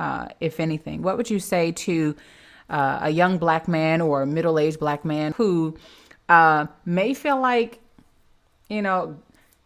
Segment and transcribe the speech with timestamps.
[0.00, 1.02] uh, if anything?
[1.02, 2.16] What would you say to
[2.70, 5.76] uh, a young black man or a middle aged black man who
[6.30, 7.80] uh, may feel like,
[8.70, 9.16] you know,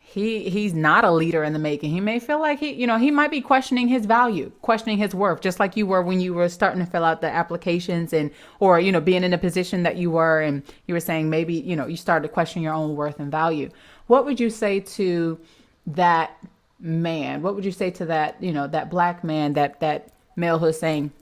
[0.01, 1.91] he he's not a leader in the making.
[1.91, 5.15] He may feel like he, you know, he might be questioning his value, questioning his
[5.15, 8.31] worth, just like you were when you were starting to fill out the applications and
[8.59, 11.55] or you know being in a position that you were and you were saying maybe
[11.55, 13.71] you know you started to question your own worth and value.
[14.09, 15.39] What would you say to
[15.87, 16.37] that
[16.81, 17.43] man?
[17.43, 20.79] What would you say to that you know that black man that that male who's
[20.79, 21.13] saying,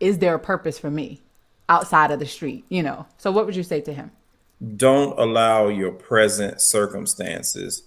[0.00, 1.20] is there a purpose for me
[1.68, 2.64] outside of the street?
[2.68, 4.10] You know, so what would you say to him?
[4.76, 7.82] don't allow your present circumstances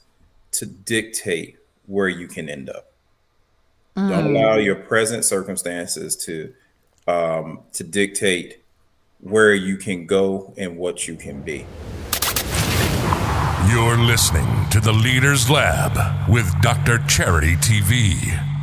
[0.51, 2.91] to dictate where you can end up.
[3.95, 4.09] Mm.
[4.09, 6.53] Don't allow your present circumstances to
[7.07, 8.61] um, to dictate
[9.19, 11.65] where you can go and what you can be.
[13.69, 16.99] You're listening to the Leaders Lab with Dr.
[17.07, 18.54] Charity TV.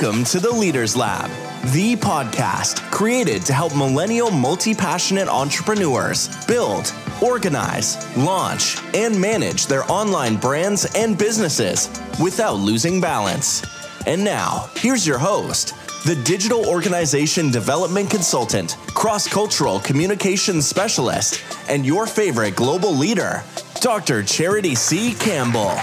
[0.00, 1.28] Welcome to the Leaders Lab,
[1.72, 9.84] the podcast created to help millennial multi passionate entrepreneurs build, organize, launch, and manage their
[9.92, 13.62] online brands and businesses without losing balance.
[14.06, 15.74] And now, here's your host,
[16.06, 23.42] the digital organization development consultant, cross cultural communications specialist, and your favorite global leader,
[23.82, 24.22] Dr.
[24.22, 25.12] Charity C.
[25.12, 25.74] Campbell.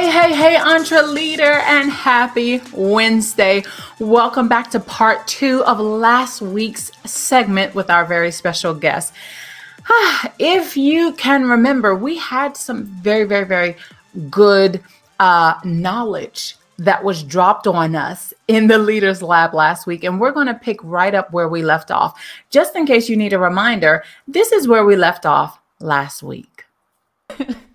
[0.00, 3.62] Hey, hey, hey, Entreleader, and happy Wednesday.
[3.98, 9.12] Welcome back to part two of last week's segment with our very special guest.
[10.38, 13.76] If you can remember, we had some very, very, very
[14.30, 14.82] good
[15.18, 20.32] uh, knowledge that was dropped on us in the Leaders Lab last week, and we're
[20.32, 22.18] going to pick right up where we left off.
[22.48, 26.64] Just in case you need a reminder, this is where we left off last week.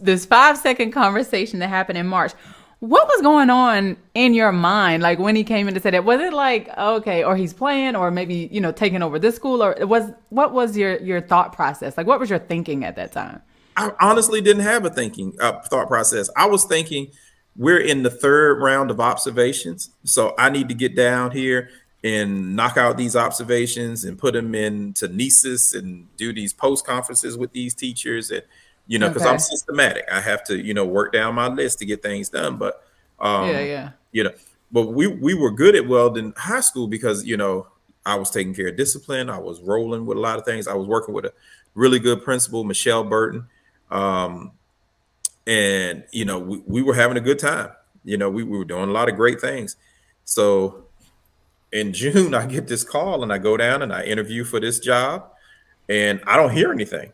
[0.00, 2.32] this five second conversation that happened in March.
[2.80, 6.04] What was going on in your mind, like when he came in to say that?
[6.04, 9.62] Was it like okay, or he's playing, or maybe you know taking over this school,
[9.62, 11.98] or was what was your your thought process?
[11.98, 13.42] Like, what was your thinking at that time?
[13.76, 16.30] I honestly didn't have a thinking uh, thought process.
[16.36, 17.08] I was thinking
[17.54, 21.68] we're in the third round of observations, so I need to get down here
[22.02, 27.36] and knock out these observations and put them into Nessus and do these post conferences
[27.36, 28.42] with these teachers and
[28.90, 29.30] you know, because okay.
[29.30, 30.04] I'm systematic.
[30.10, 32.56] I have to, you know, work down my list to get things done.
[32.56, 32.82] But
[33.20, 34.32] um, yeah, yeah, you know,
[34.72, 37.68] but we we were good at Weldon High School because you know
[38.04, 39.30] I was taking care of discipline.
[39.30, 40.66] I was rolling with a lot of things.
[40.66, 41.32] I was working with a
[41.76, 43.46] really good principal, Michelle Burton,
[43.92, 44.50] um,
[45.46, 47.70] and you know we, we were having a good time.
[48.04, 49.76] You know, we, we were doing a lot of great things.
[50.24, 50.86] So
[51.70, 54.80] in June, I get this call and I go down and I interview for this
[54.80, 55.30] job,
[55.88, 57.12] and I don't hear anything.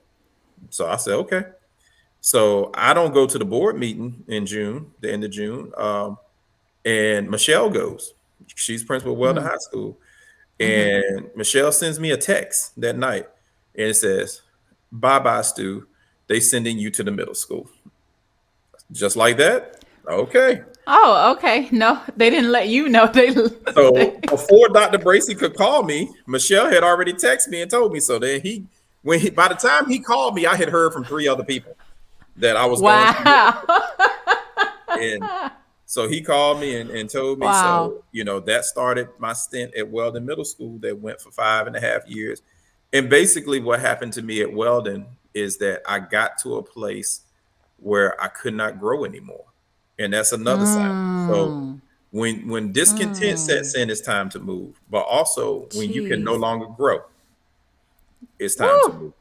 [0.70, 1.44] So I said, okay.
[2.26, 5.70] So I don't go to the board meeting in June, the end of June.
[5.76, 6.18] Um,
[6.84, 8.14] and Michelle goes.
[8.52, 9.52] She's principal of Weldon mm-hmm.
[9.52, 9.96] High School.
[10.58, 11.38] And mm-hmm.
[11.38, 13.28] Michelle sends me a text that night
[13.76, 14.42] and it says,
[14.90, 15.86] Bye bye, Stu.
[16.26, 17.70] They sending you to the middle school.
[18.90, 19.84] Just like that.
[20.08, 20.62] Okay.
[20.88, 21.68] Oh, okay.
[21.70, 23.06] No, they didn't let you know.
[23.14, 24.98] They so before Dr.
[24.98, 28.00] Bracy could call me, Michelle had already texted me and told me.
[28.00, 28.66] So then he
[29.02, 31.75] when he by the time he called me, I had heard from three other people
[32.38, 33.62] that I was wow.
[34.88, 35.24] and
[35.86, 37.46] so he called me and, and told me.
[37.46, 37.88] Wow.
[37.88, 41.66] So, you know, that started my stint at Weldon Middle School that went for five
[41.66, 42.42] and a half years.
[42.92, 47.22] And basically, what happened to me at Weldon is that I got to a place
[47.78, 49.44] where I could not grow anymore.
[49.98, 50.74] And that's another mm.
[50.74, 51.28] side.
[51.30, 51.80] So
[52.10, 53.38] when when discontent mm.
[53.38, 54.80] sets in, it's time to move.
[54.90, 55.94] But also when Jeez.
[55.94, 57.02] you can no longer grow,
[58.38, 58.88] it's time Woo.
[58.88, 59.12] to move.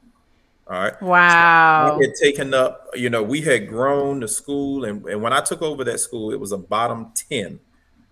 [0.68, 1.02] All right.
[1.02, 1.90] Wow.
[1.90, 4.86] So we had taken up, you know, we had grown the school.
[4.86, 7.60] And, and when I took over that school, it was a bottom 10,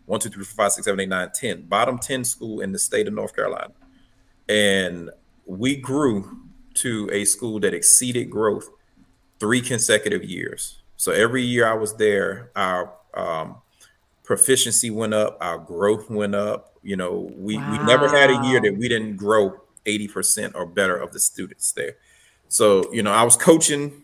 [0.06, 2.78] 1, 2, 3, 4, 5, 6, 7, 8, 9, 10, bottom 10 school in the
[2.78, 3.74] state of North Carolina.
[4.48, 5.10] And
[5.45, 6.42] we grew
[6.75, 8.69] to a school that exceeded growth
[9.39, 10.81] three consecutive years.
[10.95, 13.57] So every year I was there, our um,
[14.24, 16.78] proficiency went up, our growth went up.
[16.83, 17.72] You know, we, wow.
[17.72, 21.72] we never had a year that we didn't grow 80% or better of the students
[21.72, 21.95] there.
[22.54, 24.04] So, you know, I was coaching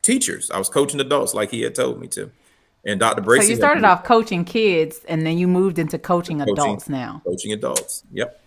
[0.00, 2.30] teachers, I was coaching adults like he had told me to.
[2.86, 3.20] And Dr.
[3.20, 3.44] Bracy.
[3.44, 7.20] So you started off coaching kids and then you moved into coaching, coaching adults now.
[7.26, 8.04] Coaching adults.
[8.10, 8.40] Yep.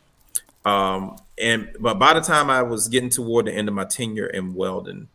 [0.65, 4.25] Um, and but by the time I was getting toward the end of my tenure
[4.25, 5.07] in Weldon,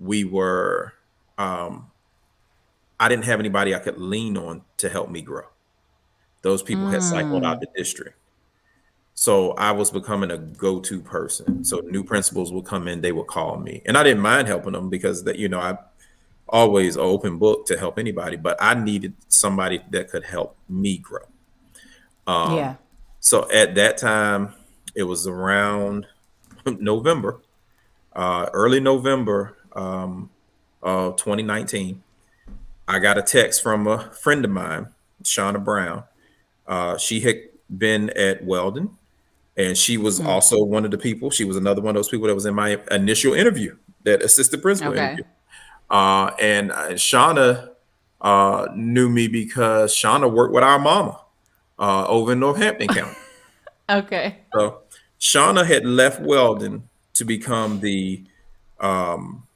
[0.00, 0.92] we were
[1.38, 1.92] um,
[2.98, 5.46] I didn't have anybody I could lean on to help me grow.
[6.42, 8.16] Those people had cycled out the district.
[9.22, 11.64] So I was becoming a go-to person.
[11.64, 13.80] So new principals would come in, they would call me.
[13.86, 15.78] And I didn't mind helping them because that, you know, I
[16.48, 21.22] always open book to help anybody, but I needed somebody that could help me grow.
[22.26, 22.74] Um, yeah.
[23.20, 24.54] So at that time,
[24.96, 26.08] it was around
[26.66, 27.42] November,
[28.16, 30.30] uh, early November um,
[30.82, 32.02] of 2019.
[32.88, 34.88] I got a text from a friend of mine,
[35.22, 36.02] Shauna Brown.
[36.66, 37.36] Uh, she had
[37.70, 38.98] been at Weldon,
[39.56, 40.26] and she was Hmm.
[40.26, 41.30] also one of the people.
[41.30, 44.62] She was another one of those people that was in my initial interview, that assistant
[44.62, 45.04] principal Okay.
[45.04, 45.24] interview.
[45.90, 47.70] Uh, and uh, Shauna
[48.20, 51.20] uh, knew me because Shauna worked with our mama
[51.78, 53.16] uh, over in Northampton County.
[53.90, 54.38] Okay.
[54.54, 54.78] So
[55.20, 58.24] Shauna had left Weldon to become the
[58.80, 59.46] um,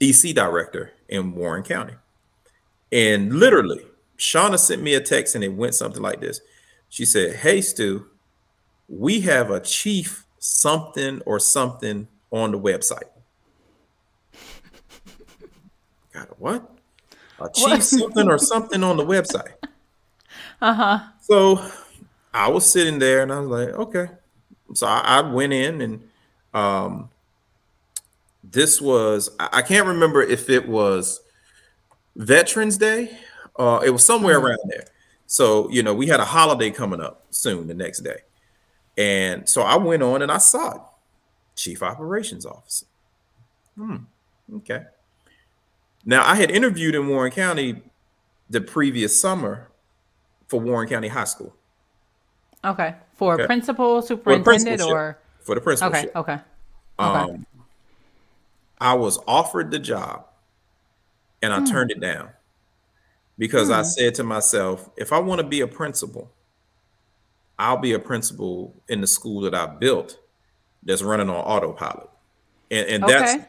[0.00, 1.94] EC director in Warren County.
[2.92, 3.86] And literally,
[4.18, 6.40] Shauna sent me a text and it went something like this.
[6.90, 8.06] She said, Hey, Stu,
[8.88, 13.08] we have a chief something or something on the website.
[16.12, 16.70] Got a what?
[17.40, 19.52] A chief something or something on the website.
[20.60, 20.98] Uh huh.
[21.20, 21.68] So
[22.32, 24.08] I was sitting there and I was like, okay.
[24.72, 26.08] So I, I went in and
[26.54, 27.10] um
[28.42, 31.20] this was I, I can't remember if it was
[32.16, 33.18] Veterans Day.
[33.58, 34.84] Uh it was somewhere around there.
[35.26, 38.18] So, you know, we had a holiday coming up soon the next day.
[38.96, 40.80] And so I went on and I saw it.
[41.56, 42.86] Chief Operations Officer.
[43.76, 43.96] Hmm.
[44.56, 44.84] Okay.
[46.04, 47.82] Now I had interviewed in Warren County
[48.50, 49.68] the previous summer
[50.48, 51.54] for Warren County High School.
[52.64, 52.94] Okay.
[53.14, 53.46] For Okay.
[53.46, 54.94] principal, superintendent, principalship.
[54.94, 55.96] or for the principal.
[55.96, 56.38] okay, okay,
[56.98, 57.46] Um,
[58.80, 60.26] I was offered the job
[61.42, 62.30] and I turned it down
[63.38, 66.30] because I said to myself, if I want to be a principal,
[67.58, 70.18] I'll be a principal in the school that I built
[70.82, 72.10] that's running on autopilot.
[72.70, 73.44] And, and that's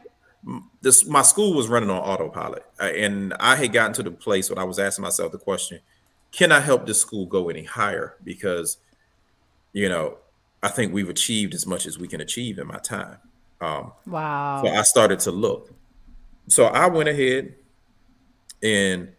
[0.82, 2.64] this my school was running on autopilot.
[2.80, 5.80] And I had gotten to the place when I was asking myself the question,
[6.32, 8.18] can I help this school go any higher?
[8.24, 8.78] Because,
[9.74, 10.18] you know,
[10.62, 13.18] I think we've achieved as much as we can achieve in my time.
[13.62, 14.62] Um, Wow.
[14.64, 15.72] so I started to look.
[16.48, 17.56] So I went ahead
[18.62, 19.14] and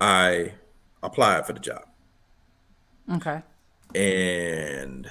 [0.00, 0.54] I
[1.02, 1.84] applied for the job.
[3.12, 3.42] Okay.
[3.94, 5.10] And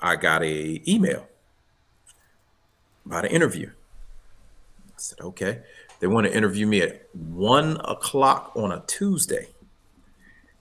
[0.00, 1.26] I got a email
[3.04, 3.70] about an interview.
[4.88, 5.60] I said, okay.
[6.00, 9.48] They want to interview me at one o'clock on a Tuesday.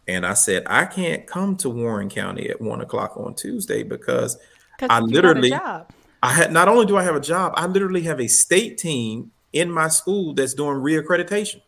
[0.08, 4.38] And I said, I can't come to Warren County at one o'clock on Tuesday because
[4.80, 5.50] I you got a literally.
[6.24, 9.32] I had not only do I have a job, I literally have a state team
[9.52, 11.62] in my school that's doing reaccreditation.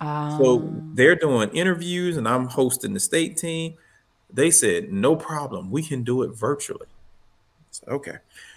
[0.00, 3.74] So Um, they're doing interviews and I'm hosting the state team.
[4.32, 6.86] They said, no problem, we can do it virtually.
[7.70, 8.16] Said, okay.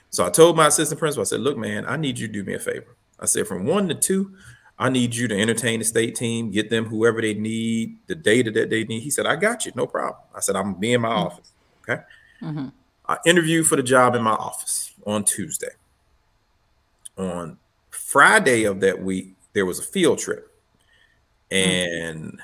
[0.10, 2.44] So I told my assistant principal, I said, look, man, I need you to do
[2.44, 2.96] me a favor.
[3.20, 4.34] I said, from one to two,
[4.80, 8.50] I need you to entertain the state team, get them whoever they need, the data
[8.52, 9.02] that they need.
[9.02, 10.22] He said, I got you, no problem.
[10.34, 11.52] I said, I'm be in my office.
[11.84, 12.02] Okay.
[12.42, 12.72] mhm.
[13.06, 15.72] I interviewed for the job in my office on Tuesday.
[17.18, 17.58] On
[17.90, 20.56] Friday of that week, there was a field trip,
[21.52, 22.40] and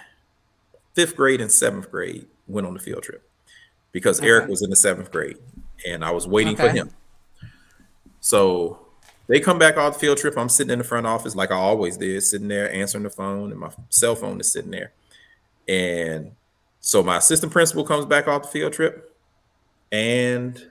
[0.96, 3.28] fifth grade and seventh grade went on the field trip
[3.92, 5.38] because Eric was in the seventh grade,
[5.86, 6.92] and I was waiting for him.
[8.20, 8.80] So
[9.28, 10.38] they come back off the field trip.
[10.38, 13.52] I'm sitting in the front office like I always did, sitting there answering the phone,
[13.52, 14.94] and my cell phone is sitting there.
[15.68, 16.32] And
[16.80, 19.16] so my assistant principal comes back off the field trip
[19.92, 20.70] and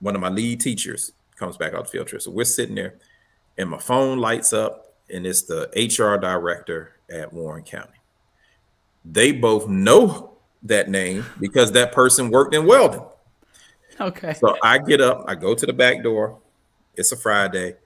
[0.00, 2.22] one of my lead teachers comes back off the field trip.
[2.22, 2.94] So we're sitting there,
[3.58, 7.98] and my phone lights up, and it's the HR director at Warren County.
[9.04, 10.35] They both know
[10.68, 13.02] that name because that person worked in Weldon.
[14.00, 14.34] Okay.
[14.34, 16.38] So I get up, I go to the back door.
[16.94, 17.76] It's a Friday.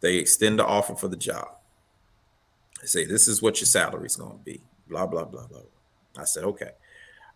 [0.00, 1.48] They extend the offer for the job.
[2.80, 4.60] They say, This is what your salary is going to be.
[4.88, 5.60] Blah, blah, blah, blah.
[6.18, 6.70] I said, Okay.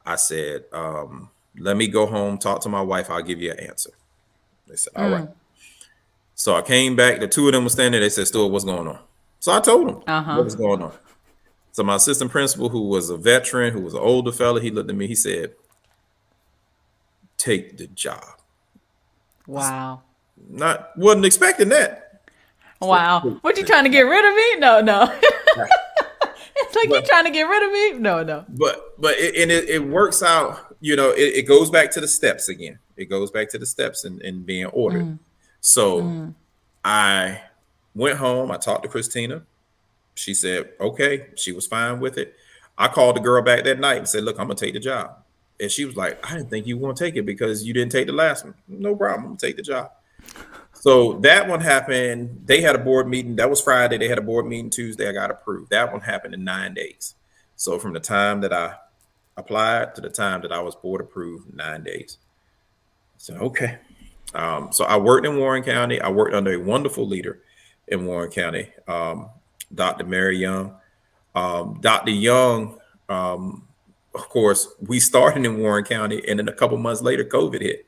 [0.05, 3.11] I said, um, Let me go home, talk to my wife.
[3.11, 3.91] I'll give you an answer.
[4.67, 5.29] They said, All right.
[6.35, 7.19] So I came back.
[7.21, 8.01] The two of them were standing there.
[8.01, 8.99] They said, Stewart, what's going on?
[9.41, 10.35] So I told them Uh-huh.
[10.37, 10.93] what was going on.
[11.73, 14.91] So my assistant principal, who was a veteran, who was an older fella, he looked
[14.91, 15.07] at me.
[15.07, 15.53] He said,
[17.37, 18.39] Take the job
[19.49, 20.03] Wow.
[20.51, 22.23] not wasn't expecting that.
[22.81, 23.39] Wow.
[23.41, 24.57] What you trying to get rid of me?
[24.61, 25.03] No, no.
[26.57, 27.99] it's like you trying to get rid of me?
[27.99, 28.45] No, no.
[28.49, 30.77] But but it, and it, it works out.
[30.81, 32.79] You know, it, it goes back to the steps again.
[32.97, 35.07] It goes back to the steps and, and being ordered.
[35.07, 35.19] Mm.
[35.61, 36.35] So mm.
[36.85, 37.41] I
[37.95, 38.51] went home.
[38.53, 39.43] I talked to Christina.
[40.19, 41.29] She said, okay.
[41.37, 42.35] She was fine with it.
[42.77, 45.17] I called the girl back that night and said, look, I'm gonna take the job.
[45.61, 47.93] And she was like, I didn't think you were gonna take it because you didn't
[47.93, 48.55] take the last one.
[48.67, 49.93] No problem, I'm gonna take the job.
[50.73, 52.43] So that one happened.
[52.47, 53.37] They had a board meeting.
[53.37, 53.99] That was Friday.
[53.99, 55.09] They had a board meeting Tuesday.
[55.09, 55.71] I got approved.
[55.71, 57.15] That one happened in nine days.
[57.57, 58.75] So from the time that I
[59.37, 62.19] applied to the time that I was board approved, nine days.
[63.17, 63.79] So okay.
[64.35, 66.01] Um, so I worked in Warren County.
[66.01, 67.41] I worked under a wonderful leader
[67.91, 69.31] in Warren County, um,
[69.75, 70.05] Dr.
[70.05, 70.75] Mary Young.
[71.35, 72.11] Um, Dr.
[72.11, 73.69] Young, um,
[74.15, 77.87] of course, we started in Warren County, and then a couple months later, COVID hit.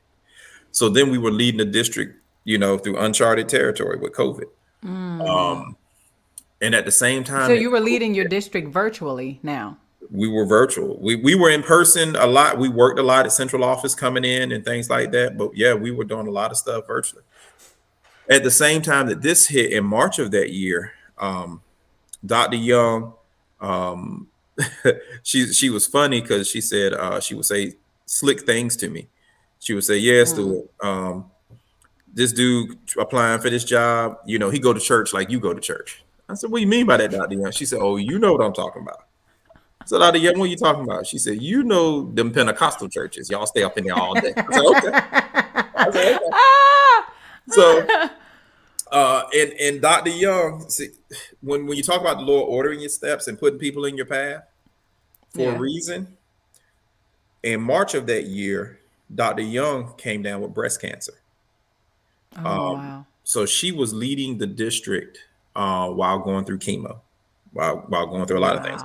[0.71, 4.45] So then we were leading the district, you know, through uncharted territory with COVID.
[4.85, 5.29] Mm.
[5.29, 5.77] Um,
[6.61, 9.79] and at the same time, so you were leading your district virtually now.
[10.11, 10.99] We were virtual.
[11.01, 12.59] We we were in person a lot.
[12.59, 15.39] We worked a lot at central office coming in and things like that.
[15.39, 17.23] But yeah, we were doing a lot of stuff virtually.
[18.29, 21.63] At the same time that this hit in March of that year, um,
[22.25, 22.57] Dr.
[22.57, 23.15] Young,
[23.61, 24.29] um,
[25.23, 27.75] she she was funny because she said uh, she would say
[28.07, 29.09] slick things to me.
[29.59, 30.67] She would say, "Yes, mm.
[30.83, 31.31] um,
[32.13, 35.55] this dude applying for this job, you know, he go to church like you go
[35.55, 37.35] to church." I said, "What do you mean by that, Dr.
[37.35, 39.05] Young?" She said, "Oh, you know what I'm talking about."
[39.81, 40.19] I said, Dr.
[40.19, 41.07] Young, what are you talking about?
[41.07, 43.31] She said, "You know them Pentecostal churches.
[43.31, 44.91] Y'all stay up in there all day." I said, "Okay."
[45.75, 46.19] I said, okay.
[47.49, 47.85] So,
[48.91, 50.11] uh, and and Dr.
[50.11, 50.89] Young, see,
[51.41, 54.07] when when you talk about the Lord ordering your steps and putting people in your
[54.07, 54.45] path
[55.31, 55.55] for yeah.
[55.55, 56.17] a reason,
[57.43, 58.81] in March of that year,
[59.15, 59.43] Dr.
[59.43, 61.15] Young came down with breast cancer.
[62.37, 63.07] Oh, um, wow.
[63.25, 65.19] So she was leading the district
[65.55, 67.01] uh, while going through chemo,
[67.53, 68.61] while while going through a lot wow.
[68.61, 68.83] of things.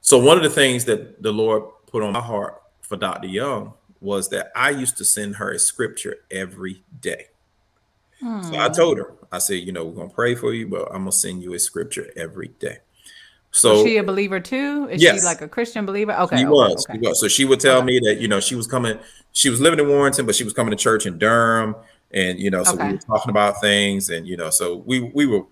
[0.00, 3.28] So one of the things that the Lord put on my heart for Dr.
[3.28, 7.28] Young was that I used to send her a scripture every day.
[8.24, 8.72] So I hmm.
[8.72, 11.42] told her, I said, you know, we're gonna pray for you, but I'm gonna send
[11.42, 12.78] you a scripture every day.
[13.50, 14.88] So is she a believer too?
[14.90, 15.20] Is yes.
[15.20, 16.12] she like a Christian believer?
[16.12, 16.38] Okay.
[16.38, 16.86] She was.
[16.88, 16.98] Okay.
[16.98, 17.20] She was.
[17.20, 17.86] So she would tell okay.
[17.86, 18.98] me that, you know, she was coming,
[19.32, 21.76] she was living in Warrenton, but she was coming to church in Durham.
[22.10, 25.26] And, you know, so we were talking about things and, you know, so we we
[25.26, 25.42] were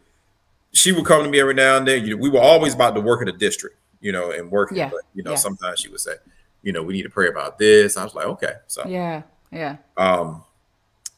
[0.73, 2.05] she would come to me every now and then.
[2.05, 4.79] You know, we were always about the work of the district, you know, and working.
[4.79, 4.89] Yeah.
[4.89, 5.37] But, you know, yeah.
[5.37, 6.15] sometimes she would say,
[6.63, 7.97] you know, we need to pray about this.
[7.97, 8.55] I was like, okay.
[8.67, 9.77] So yeah, yeah.
[9.97, 10.43] Um,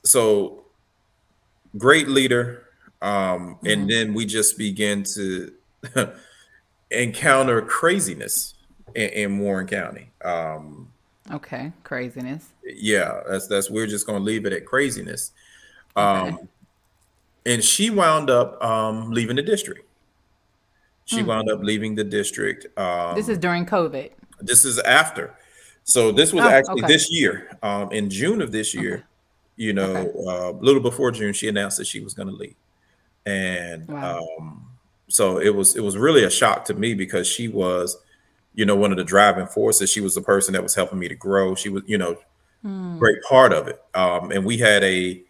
[0.02, 0.63] so
[1.76, 2.68] great leader.
[3.02, 3.10] Um,
[3.56, 3.66] mm-hmm.
[3.66, 5.52] and then we just begin to
[6.90, 8.54] encounter craziness
[8.94, 10.10] in, in Warren County.
[10.24, 10.90] Um,
[11.30, 12.48] okay, craziness.
[12.64, 15.32] Yeah, that's that's we're just gonna leave it at craziness.
[15.96, 16.46] Um, okay.
[17.46, 19.86] and she wound up um, leaving the district.
[21.04, 21.26] She hmm.
[21.26, 22.66] wound up leaving the district.
[22.78, 24.10] Um, this is during COVID.
[24.40, 25.34] This is after.
[25.84, 26.92] So this was oh, actually okay.
[26.92, 27.50] this year.
[27.62, 29.04] Um, in June of this year, okay.
[29.56, 30.18] You know, okay.
[30.26, 32.56] uh, a little before June, she announced that she was going to leave,
[33.26, 34.26] and wow.
[34.38, 34.66] um,
[35.08, 37.96] so it was it was really a shock to me because she was,
[38.54, 39.90] you know, one of the driving forces.
[39.90, 41.54] She was the person that was helping me to grow.
[41.54, 42.16] She was, you know,
[42.64, 42.98] mm.
[42.98, 43.82] great part of it.
[43.94, 45.22] Um, and we had a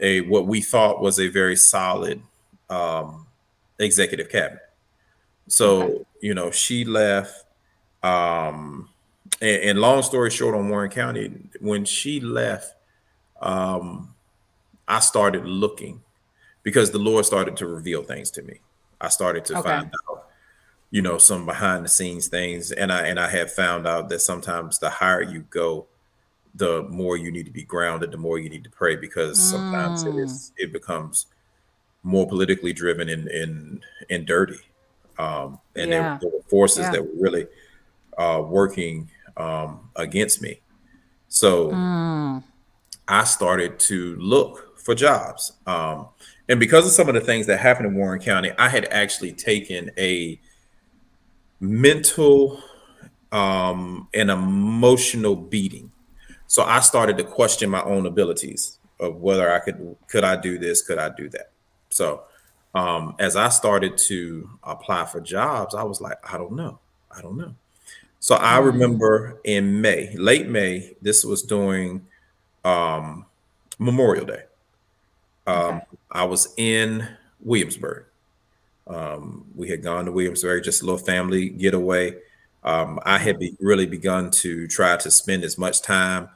[0.00, 2.22] a what we thought was a very solid
[2.70, 3.26] um,
[3.78, 4.62] executive cabinet.
[5.46, 6.04] So okay.
[6.20, 7.44] you know, she left.
[8.02, 8.88] Um,
[9.40, 12.74] and, and, long story short, on Warren County, when she left,
[13.40, 14.14] um,
[14.86, 16.00] I started looking
[16.62, 18.60] because the Lord started to reveal things to me.
[19.00, 19.68] I started to okay.
[19.68, 20.28] find out,
[20.90, 24.20] you know, some behind the scenes things, and I and I have found out that
[24.20, 25.86] sometimes the higher you go,
[26.54, 30.04] the more you need to be grounded, the more you need to pray because sometimes
[30.04, 30.14] mm.
[30.14, 31.26] it is it becomes
[32.02, 34.60] more politically driven and and and dirty,
[35.18, 36.00] um, and yeah.
[36.00, 36.92] there, there, were forces yeah.
[36.92, 37.46] that were really
[38.16, 40.60] uh, working um, against me.
[41.28, 42.42] So mm.
[43.08, 45.52] I started to look for jobs.
[45.66, 46.08] Um,
[46.48, 49.32] and because of some of the things that happened in Warren County, I had actually
[49.32, 50.40] taken a
[51.60, 52.62] mental
[53.32, 55.90] um, and emotional beating.
[56.46, 60.58] So I started to question my own abilities of whether I could could I do
[60.58, 61.50] this, could I do that.
[61.90, 62.24] So
[62.74, 66.78] um, as I started to apply for jobs, I was like, I don't know,
[67.10, 67.54] I don't know.
[68.20, 68.66] So I mm.
[68.66, 72.06] remember in May, late May, this was during
[72.64, 73.26] um,
[73.78, 74.42] Memorial Day.
[75.46, 75.84] Um, okay.
[76.10, 77.08] I was in
[77.40, 78.04] Williamsburg.
[78.86, 82.16] Um, we had gone to Williamsburg, just a little family getaway.
[82.64, 86.28] Um, I had be, really begun to try to spend as much time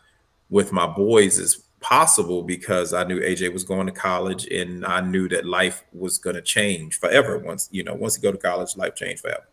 [0.50, 5.00] with my boys as possible because I knew AJ was going to college and I
[5.00, 7.38] knew that life was going to change forever.
[7.38, 9.48] Once you know, once you go to college, life changed forever.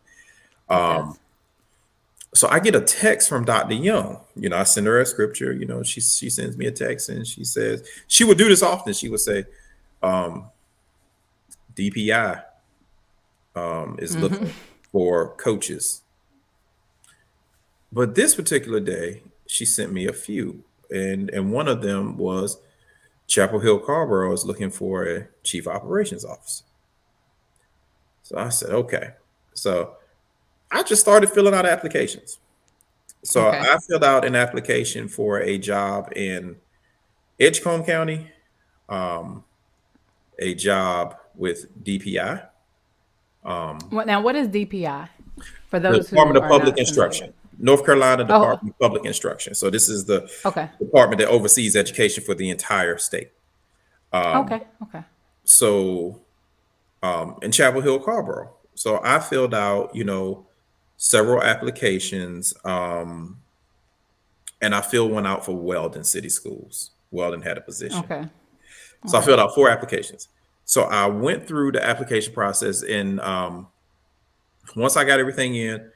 [0.68, 1.18] Um,
[2.34, 3.74] so I get a text from Dr.
[3.74, 4.20] Young.
[4.36, 5.52] You know, I send her a scripture.
[5.52, 8.62] You know, she she sends me a text and she says she would do this
[8.62, 8.92] often.
[8.92, 9.44] She would say,
[10.02, 10.50] um,
[11.74, 12.42] "DPI,
[13.56, 14.50] um, is looking
[14.92, 16.02] for coaches.
[17.92, 22.58] But this particular day, she sent me a few, and and one of them was
[23.26, 26.64] Chapel Hill Carrboro is looking for a chief operations officer.
[28.22, 29.10] So I said, okay.
[29.54, 29.96] So
[30.70, 32.38] I just started filling out applications.
[33.24, 33.58] So Okay.
[33.58, 36.56] I filled out an application for a job in
[37.38, 38.30] Edgecombe County,
[38.88, 39.44] um,
[40.38, 42.46] a job with DPI,
[43.90, 44.20] What now?
[44.20, 45.08] What is DPI?
[45.68, 46.78] For those who Department of Public.
[46.78, 48.26] Instruction, North Carolina Oh.
[48.26, 49.54] Department of Public Instruction.
[49.54, 50.68] So this is the Okay.
[50.78, 53.30] department that oversees education for the entire state.
[54.12, 54.62] Um, okay.
[54.82, 55.02] Okay.
[55.44, 56.20] so
[57.02, 60.46] um in chapel hill Carrboro so i filled out you know
[61.02, 63.38] several applications um
[64.60, 66.90] and i filled one out for weldon city schools.
[67.10, 68.00] Weldon had a position.
[68.00, 68.28] Okay.
[69.06, 70.28] so i filled out four applications.
[70.66, 73.66] So i went through the application process and um
[74.76, 75.90] once i got everything in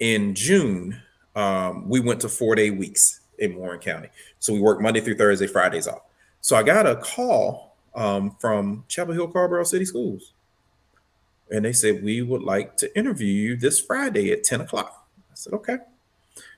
[0.00, 1.02] in june
[1.34, 4.08] um we went to four day weeks in warren county.
[4.38, 6.00] So we worked monday through thursday fridays off.
[6.40, 10.32] So I got a call um, from Chapel Hill Carrboro City Schools.
[11.50, 15.06] And they said, We would like to interview you this Friday at 10 o'clock.
[15.30, 15.78] I said, Okay.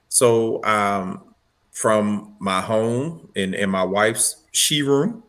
[0.09, 1.35] So um,
[1.73, 5.23] from my home and, and my wife's she room,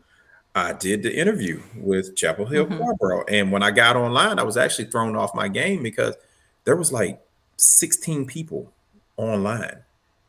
[0.54, 3.24] I did the interview with Chapel Hill Carrboro.
[3.28, 6.16] And when I got online, I was actually thrown off my game because
[6.64, 7.20] there was like
[7.56, 8.72] 16 people
[9.16, 9.76] online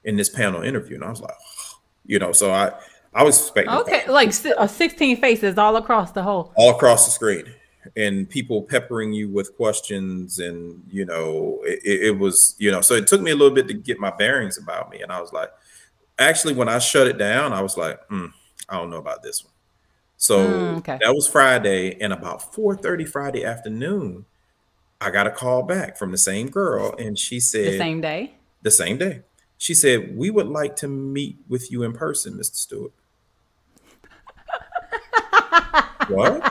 [0.03, 0.95] in this panel interview.
[0.95, 1.33] And I was like,
[2.05, 2.71] you know, so I
[3.13, 4.07] I was expecting Okay.
[4.07, 6.53] Like uh, 16 faces all across the whole.
[6.55, 7.45] all across the screen
[7.95, 12.93] and people peppering you with questions and you know it, it was you know so
[12.95, 15.01] it took me a little bit to get my bearings about me.
[15.01, 15.49] And i was like
[16.19, 18.31] actually when i shut it down i was like mm,
[18.69, 19.53] i don't know about this one.
[20.17, 20.97] So Mm, okay.
[21.01, 24.25] that was friday and about 4.30 friday afternoon
[24.99, 28.35] i got a call back from the same girl and she said The same day.
[28.61, 29.21] the same day.
[29.57, 32.91] She said we would like to meet with you in person mr stewart.
[36.09, 36.41] What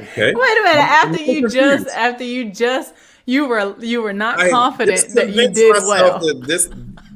[0.00, 0.78] okay Wait a minute.
[0.78, 1.54] I'm- I'm After you confused.
[1.84, 2.94] just, after you just,
[3.26, 6.18] you were, you were not I confident that you did well.
[6.40, 6.68] This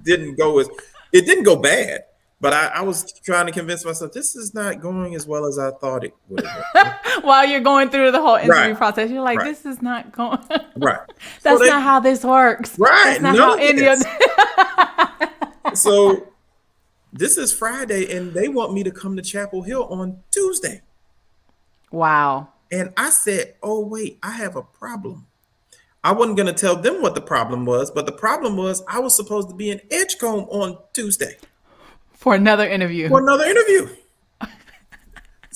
[0.02, 0.68] didn't go as
[1.12, 2.04] it didn't go bad,
[2.40, 5.58] but I, I was trying to convince myself this is not going as well as
[5.58, 6.44] I thought it would.
[7.22, 8.76] While you're going through the whole interview Right.
[8.76, 9.46] process, you're like, Right.
[9.46, 10.38] this is not going.
[10.76, 10.98] right.
[11.42, 12.78] That's So they- not how this works.
[12.78, 14.02] Right, That's not how any of.
[15.74, 16.28] So
[17.12, 20.82] this is Friday, and they want me to come to Chapel Hill on Tuesday.
[21.90, 22.48] wow.
[22.70, 25.26] And I said, Oh, wait, I have a problem.
[26.02, 28.98] I wasn't going to tell them what the problem was, but the problem was I
[28.98, 31.38] was supposed to be in Edgecombe on Tuesday.
[32.12, 33.08] For another interview.
[33.08, 33.88] for another interview.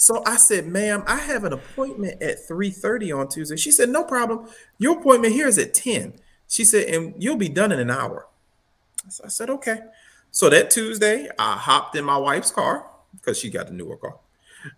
[0.00, 3.56] So I said, ma'am, I have an appointment at 3:30 on Tuesday.
[3.56, 4.48] She said, no problem.
[4.78, 6.14] Your appointment here is at 10.
[6.46, 8.28] She said, and you'll be done in an hour.
[9.08, 9.80] So I said, okay.
[10.30, 14.18] So that Tuesday, I hopped in my wife's car because she got the newer car.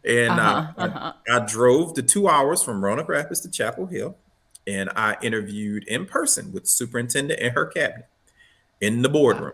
[0.04, 4.16] And uh, Uh-huh, I, I drove the two hours from Roanoke Rapids to Chapel Hill.
[4.66, 8.06] And I interviewed in person with superintendent and her cabinet
[8.80, 9.52] in the boardroom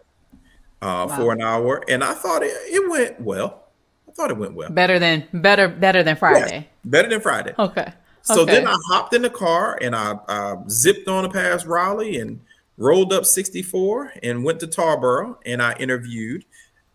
[0.83, 1.83] uh, for an hour.
[1.89, 3.65] And I thought it, it went well.
[4.09, 4.71] I thought it went well.
[4.71, 6.69] Better than better better than Yes, Friday.
[6.85, 7.55] better than Friday.
[7.59, 7.93] Okay.
[8.23, 8.55] So okay.
[8.57, 12.41] then I hopped in the car and I, I zipped on past Raleigh and
[12.77, 16.45] rolled up 64 and went to Tarboro and I interviewed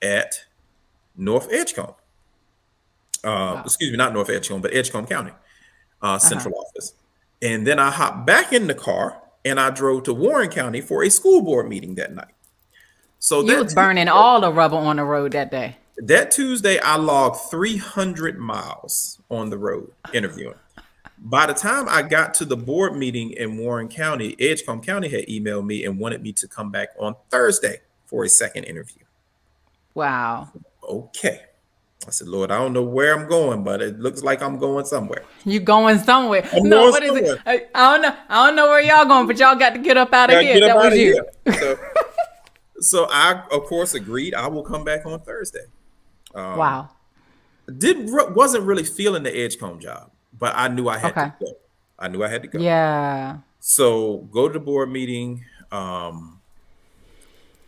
[0.01, 0.45] at
[1.15, 1.95] North Edgecombe.
[3.23, 5.31] Uh, Excuse me, not North Edgecombe, but Edgecombe County
[6.01, 6.93] uh, Central Office.
[7.41, 11.03] And then I hopped back in the car and I drove to Warren County for
[11.03, 12.33] a school board meeting that night.
[13.19, 15.77] So you that was burning all the rubber on the road that day.
[15.97, 20.55] that Tuesday, I logged 300 miles on the road interviewing.
[21.23, 25.27] By the time I got to the board meeting in Warren County, Edgecombe County had
[25.27, 29.03] emailed me and wanted me to come back on Thursday for a second interview.
[29.93, 30.49] Wow.
[30.83, 31.41] Okay.
[32.07, 34.85] I said, Lord, I don't know where I'm going, but it looks like I'm going
[34.85, 35.23] somewhere.
[35.45, 36.43] You going somewhere?
[36.51, 37.35] I'm no, going what is somewhere.
[37.35, 37.41] it?
[37.45, 38.15] I, I don't know.
[38.27, 40.59] I don't know where y'all going, but y'all got to get up out of here.
[40.61, 41.23] That was you.
[41.45, 41.53] here.
[41.59, 41.77] So,
[42.79, 44.33] so I, of course, agreed.
[44.33, 45.65] I will come back on Thursday.
[46.33, 46.89] Um, Wow.
[47.77, 51.25] Did wasn't really feeling the Edgecombe job, but I knew I had Okay.
[51.25, 51.53] to go.
[51.99, 52.59] I knew I had to go.
[52.59, 53.37] Yeah.
[53.59, 55.45] So go to the board meeting.
[55.71, 56.41] Um,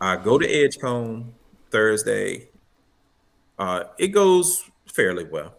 [0.00, 1.34] I go to Edgecombe
[1.70, 2.48] Thursday.
[3.58, 5.54] Uh, it goes fairly well,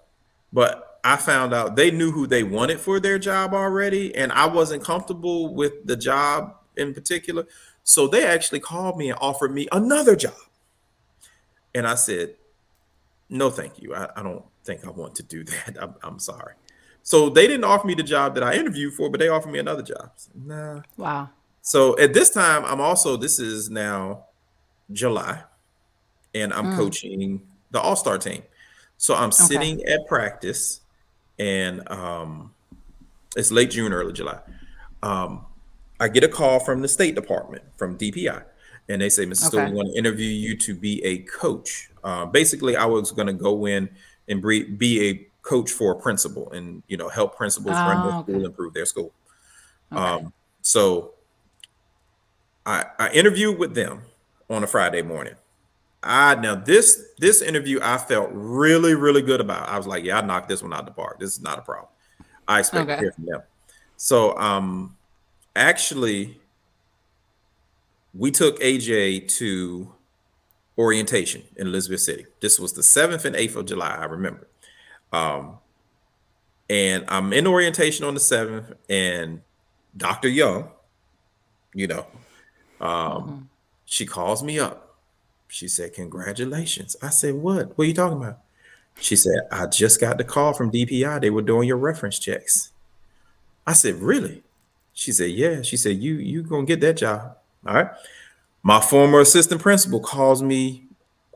[0.52, 4.48] but I found out they knew who they wanted for their job already, and I
[4.48, 7.46] wasn't comfortable with the job in particular.
[7.84, 10.34] So they actually called me and offered me another job,
[11.74, 12.36] and I said,
[13.30, 13.94] "No, thank you.
[13.96, 15.78] I, I don't think I want to do that.
[15.80, 16.56] I'm, I'm sorry."
[17.04, 19.60] So they didn't offer me the job that I interviewed for, but they offered me
[19.60, 20.12] another job.
[20.34, 20.82] Nah.
[20.98, 21.30] Wow.
[21.62, 24.26] So at this time, I'm also this is now
[24.92, 25.44] July,
[26.34, 26.76] and I'm Mm.
[26.76, 27.42] coaching
[27.76, 28.42] the All Star team.
[28.98, 30.80] So I'm sitting at practice,
[31.38, 32.54] and um,
[33.36, 34.40] it's late June, early July.
[35.04, 35.46] Um,
[36.00, 38.42] I get a call from the State Department from DPI,
[38.88, 39.54] and they say, "Mr.
[39.54, 39.70] Okay.
[39.70, 43.34] we want to interview you to be a coach." Uh, basically, I was going to
[43.34, 43.90] go in
[44.30, 48.12] and be, be a coach for a principal, and you know, help principals run their
[48.14, 48.32] Oh, okay.
[48.32, 49.12] school, improve their school.
[49.92, 50.02] Okay.
[50.02, 51.14] Um, so
[52.66, 54.04] I, I interviewed with them
[54.50, 55.36] on a Friday morning.
[56.06, 59.68] I now this this interview I felt really really good about.
[59.68, 61.20] I was like, yeah, I knocked this one out the park.
[61.20, 61.90] This is not a problem.
[62.48, 63.42] I expect to hear from them.
[63.98, 64.96] So um,
[65.56, 66.40] actually,
[68.14, 69.92] we took AJ to
[70.78, 72.26] orientation in Elizabeth City.
[72.40, 73.96] This was the seventh and eighth of July.
[73.96, 74.48] I remember.
[75.12, 75.60] Um,
[76.70, 79.42] and I'm in orientation on the seventh, and
[79.96, 80.28] Dr.
[80.28, 80.70] Young,
[81.74, 82.08] you know,
[82.82, 83.50] um,
[83.86, 84.85] she calls me up.
[85.48, 86.96] She said, Congratulations.
[87.02, 87.78] I said, What?
[87.78, 88.40] What are you talking about?
[89.00, 91.22] She said, I just got the call from DPI.
[91.22, 92.72] They were doing your reference checks.
[93.68, 94.44] I said, Really?
[94.94, 95.62] She said, Yeah.
[95.62, 97.38] She said, You you gonna get that job.
[97.66, 97.90] All right.
[98.64, 100.86] My former assistant principal calls me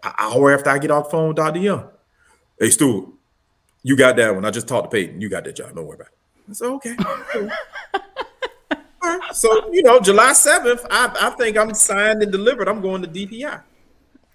[0.03, 1.59] an hour after I get off the phone with Dr.
[1.59, 1.89] Young.
[2.59, 3.09] Hey, Stewart,
[3.83, 4.45] you got that one.
[4.45, 5.21] I just talked to Peyton.
[5.21, 5.75] You got that job.
[5.75, 6.13] Don't worry about it.
[6.49, 6.95] I said, okay.
[9.01, 9.35] All right.
[9.35, 12.67] So, you know, July 7th, I, I think I'm signed and delivered.
[12.67, 13.61] I'm going to DPI.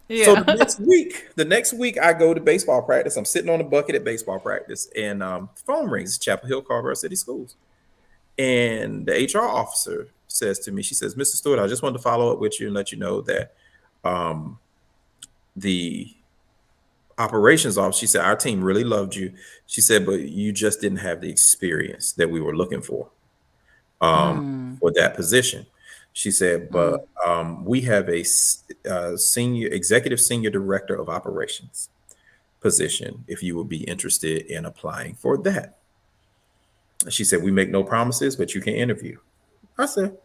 [0.08, 0.24] Yeah.
[0.26, 3.16] So the next week, the next week I go to baseball practice.
[3.16, 6.18] I'm sitting on a bucket at baseball practice, and um, the phone rings.
[6.18, 7.56] Chapel Hill, Carrboro City Schools,
[8.38, 11.36] and the HR officer says to me, she says, "Mr.
[11.36, 13.54] Stewart, I just wanted to follow up with you and let you know that
[14.04, 14.58] um,
[15.56, 16.14] the
[17.16, 19.32] operations officer." She said, "Our team really loved you."
[19.66, 23.10] She said, "But you just didn't have the experience that we were looking for
[24.00, 25.66] um, for that position."
[26.16, 28.24] She said, but um, we have a
[28.88, 31.88] uh, senior executive senior director of operations
[32.60, 35.78] position if you would be interested in applying for that.
[37.08, 39.18] She said, we make no promises, but you can interview.
[39.76, 40.16] I said,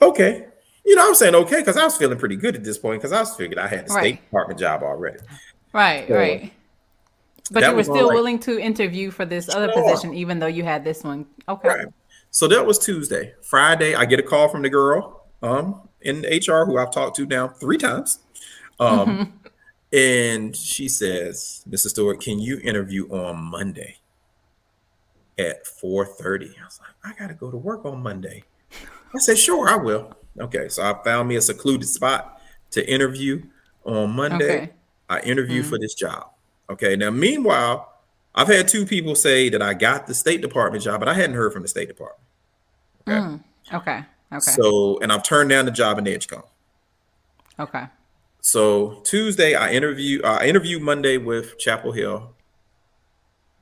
[0.00, 0.46] okay.
[0.84, 3.12] You know, I'm saying okay because I was feeling pretty good at this point because
[3.12, 4.00] I was figured I had the Right.
[4.14, 5.18] State Department job already.
[5.74, 6.52] right, so right.
[7.50, 9.82] But you were still like- willing to interview for this other Sure.
[9.90, 11.26] position, even though you had this one.
[11.50, 11.68] Okay.
[11.68, 11.86] Right.
[12.32, 13.34] So that was Tuesday.
[13.42, 17.26] Friday, I get a call from the girl um, in HR who I've talked to
[17.26, 18.18] now three times.
[18.80, 19.38] Um,
[19.92, 21.90] And she says, Mrs.
[21.90, 23.98] Stewart, can you interview on Monday
[25.38, 26.58] at 4:30?
[26.58, 28.44] I was like, I gotta go to work on Monday.
[29.14, 30.16] I said, sure, I will.
[30.40, 32.40] Okay, so I found me a secluded spot
[32.70, 33.42] to interview
[33.84, 34.62] on Monday.
[34.62, 34.72] Okay.
[35.10, 36.30] I interviewed for this job.
[36.70, 37.91] Okay, now meanwhile,
[38.34, 41.36] I've had two people say that I got the State Department job, but I hadn't
[41.36, 42.20] heard from the State Department.
[43.06, 43.18] Okay.
[43.18, 43.44] Mm.
[43.74, 44.04] Okay.
[44.32, 44.40] Okay.
[44.40, 46.44] So, and I've turned down the job in Edgecombe.
[47.58, 47.84] okay.
[48.40, 50.20] So Tuesday, I interview.
[50.24, 52.34] I interview Monday with Chapel Hill.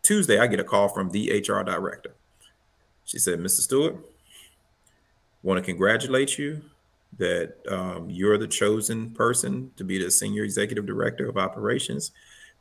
[0.03, 2.15] Tuesday, I get a call from the HR director.
[3.05, 3.61] She said, "Mr.
[3.61, 3.97] Stewart,
[5.43, 6.63] want to congratulate you
[7.19, 12.13] that um, you're the chosen person to be the senior executive director of operations,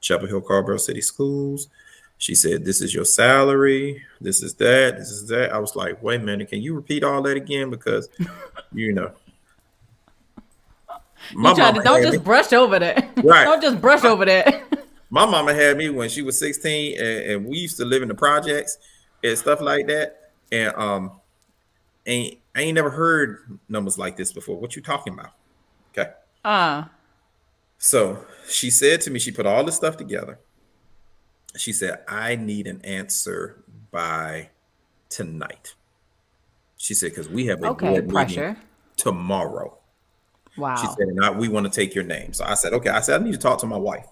[0.02, 1.70] Chapel Hill Carrboro City Schools."
[2.20, 4.04] She said, "This is your salary.
[4.22, 4.98] This is that.
[4.98, 6.50] This is that." I was like, "Wait a minute.
[6.50, 7.72] Can you repeat all that again?
[7.72, 8.08] Because,
[8.74, 9.12] you know."
[11.34, 13.10] My You tried to, don't just me- brush over that.
[13.24, 13.44] Right.
[13.46, 14.64] don't just brush over that.
[15.10, 18.08] my mama had me when she was 16 and, and we used to live in
[18.08, 18.78] the projects
[19.24, 21.12] and stuff like that and um
[22.06, 25.32] ain't i ain't never heard numbers like this before what you talking about
[25.92, 26.12] okay
[26.46, 26.84] Uh,
[27.80, 30.38] so she said to me she put all this stuff together
[31.60, 34.50] she said i need an answer by
[35.10, 35.76] tonight
[36.78, 38.02] she said because we have a okay.
[38.02, 38.58] Pressure.
[38.96, 39.80] tomorrow
[40.60, 40.76] Wow.
[40.76, 42.34] she said, and I, we want to take your name.
[42.34, 42.90] So I said, okay.
[42.90, 44.06] I said, I need to talk to my wife.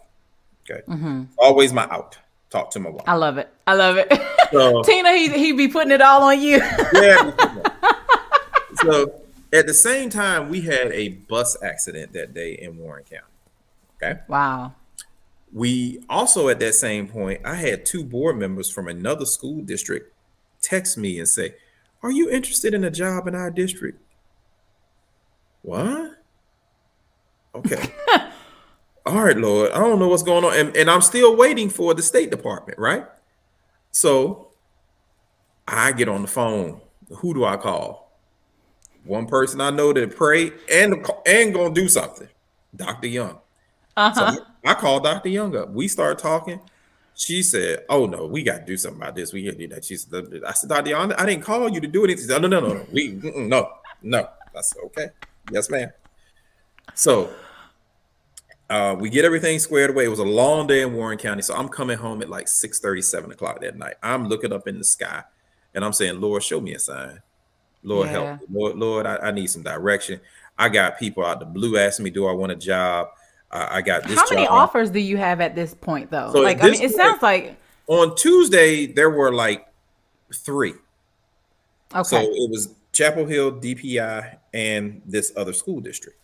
[0.70, 0.82] Okay.
[0.88, 1.24] Mm-hmm.
[1.38, 2.18] Always my out.
[2.50, 3.04] Talk to my wife.
[3.06, 3.50] I love it.
[3.66, 4.12] I love it.
[4.52, 6.58] So, Tina, he he be putting it all on you.
[6.94, 7.32] yeah.
[8.76, 13.24] so at the same time, we had a bus accident that day in Warren County.
[14.02, 14.22] Okay.
[14.30, 14.74] wow.
[15.54, 20.14] We also at that same point, I had two board members from another school district
[20.62, 21.56] text me and say,
[22.04, 24.02] Are you interested in a job in our district?
[25.62, 26.12] What?
[27.56, 27.90] Okay.
[29.06, 29.72] All right, Lord.
[29.72, 30.54] I don't know what's going on.
[30.54, 33.06] And, and I'm still waiting for the State Department, right?
[33.92, 34.50] So
[35.68, 36.82] I get on the phone.
[37.10, 38.20] Who do I call?
[39.06, 42.28] One person I know that prayed and and gonna do something.
[42.76, 43.08] Dr.
[43.08, 43.40] Young.
[43.98, 44.46] Uh So.
[44.64, 45.30] I, called Dr.
[45.30, 45.72] Young up.
[45.72, 46.62] We started talking.
[47.16, 49.34] she said, "Oh no, we got to do something about this.
[49.34, 50.92] We got to do that." She said, "I said, Dr.
[50.92, 53.72] Young, I didn't call you to do anything." Said, "No, no, no, no, we no,
[54.04, 54.20] no."
[54.56, 55.08] I said, "Okay,
[55.52, 55.90] yes, ma'am."
[56.94, 57.34] So
[58.70, 60.06] uh, we get everything squared away.
[60.06, 62.82] It was a long day in Warren County, so I'm coming home at like 6
[63.02, 63.96] 7 o'clock that night.
[64.04, 65.24] I'm looking up in the sky,
[65.74, 67.20] and I'm saying, "Lord, show me a sign.
[67.82, 68.12] Lord, yeah.
[68.12, 68.48] help me.
[68.52, 70.20] Lord, Lord, I, I need some direction."
[70.60, 73.08] I got people out the blue asking me, "Do I want a job?"
[73.52, 74.18] I got this.
[74.18, 74.52] How many job.
[74.52, 76.32] offers do you have at this point, though?
[76.34, 77.58] So like, I mean, it sounds like
[77.88, 79.68] on Tuesday there were like
[80.34, 80.74] three.
[81.96, 82.04] Okay.
[82.04, 86.20] So it was Chapel Hill, DPI, and this other school district.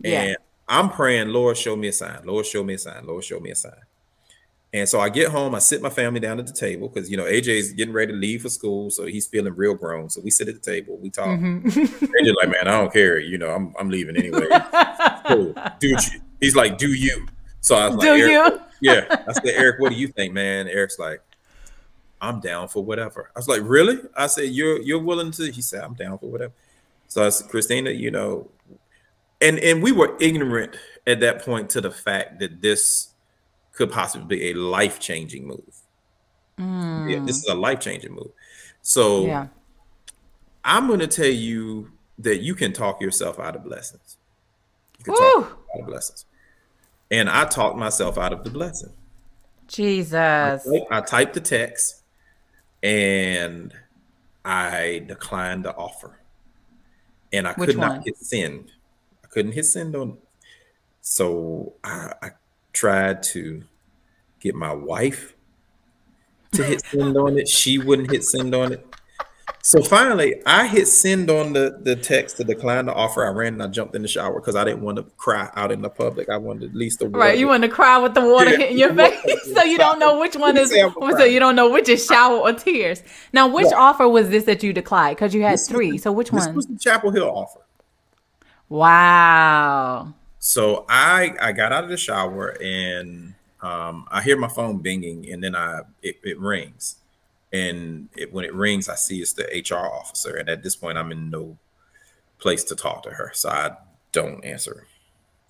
[0.00, 0.22] Yeah.
[0.22, 0.36] And
[0.68, 2.20] I'm praying, Lord, show me a sign.
[2.24, 3.06] Lord, show me a sign.
[3.06, 3.72] Lord, show me a sign.
[4.72, 7.16] And so I get home, I sit my family down at the table because you
[7.16, 10.10] know AJ's getting ready to leave for school, so he's feeling real grown.
[10.10, 11.26] So we sit at the table, we talk.
[11.26, 11.68] Mm-hmm.
[11.68, 13.18] AJ's like, man, I don't care.
[13.18, 14.46] You know, I'm I'm leaving anyway.
[15.26, 15.54] cool.
[15.78, 15.98] Dude,
[16.40, 17.26] he's like, do you?
[17.60, 18.60] So I was like, do you?
[18.80, 19.24] yeah.
[19.26, 20.68] I said, Eric, what do you think, man?
[20.68, 21.20] Eric's like,
[22.20, 23.30] I'm down for whatever.
[23.34, 23.98] I was like, really?
[24.16, 25.50] I said, you're you're willing to?
[25.50, 26.52] He said, I'm down for whatever.
[27.06, 28.50] So I said, Christina, you know,
[29.40, 33.08] and and we were ignorant at that point to the fact that this
[33.72, 35.80] could possibly be a life changing move.
[36.58, 37.10] Mm.
[37.10, 38.30] Yeah, this is a life changing move.
[38.82, 39.46] So yeah.
[40.64, 44.16] I'm going to tell you that you can talk yourself out of blessings.
[44.98, 46.24] You can talk out of blessings.
[47.10, 48.92] And I talked myself out of the blessing.
[49.66, 50.12] Jesus.
[50.12, 52.02] I, I typed the text
[52.82, 53.72] and
[54.44, 56.18] I declined the offer.
[57.32, 58.72] And I Which could not hit send.
[59.22, 60.10] I couldn't hit send on.
[60.10, 60.28] It.
[61.00, 62.30] So I, I
[62.72, 63.62] tried to
[64.40, 65.34] get my wife
[66.52, 67.48] to hit send on it.
[67.48, 68.86] She wouldn't hit send on it.
[69.62, 73.26] So finally, I hit send on the, the text to decline the offer.
[73.26, 75.72] I ran and I jumped in the shower because I didn't want to cry out
[75.72, 76.28] in the public.
[76.28, 77.38] I wanted at least the right.
[77.38, 78.56] You want to cry with the water yeah.
[78.58, 80.70] hitting your face, so you don't know which one is.
[80.70, 83.02] So you don't know which is shower or tears.
[83.32, 85.16] Now, which offer was this that you declined?
[85.16, 85.98] Because you had this three.
[85.98, 86.46] So which one?
[86.46, 87.60] This was the Chapel Hill offer.
[88.68, 90.14] Wow.
[90.38, 95.32] So I I got out of the shower and um, I hear my phone binging
[95.32, 96.96] and then I it, it rings,
[97.52, 100.98] and it, when it rings, I see it's the HR officer, and at this point,
[100.98, 101.56] I'm in no
[102.38, 103.76] place to talk to her, so I
[104.12, 104.86] don't answer.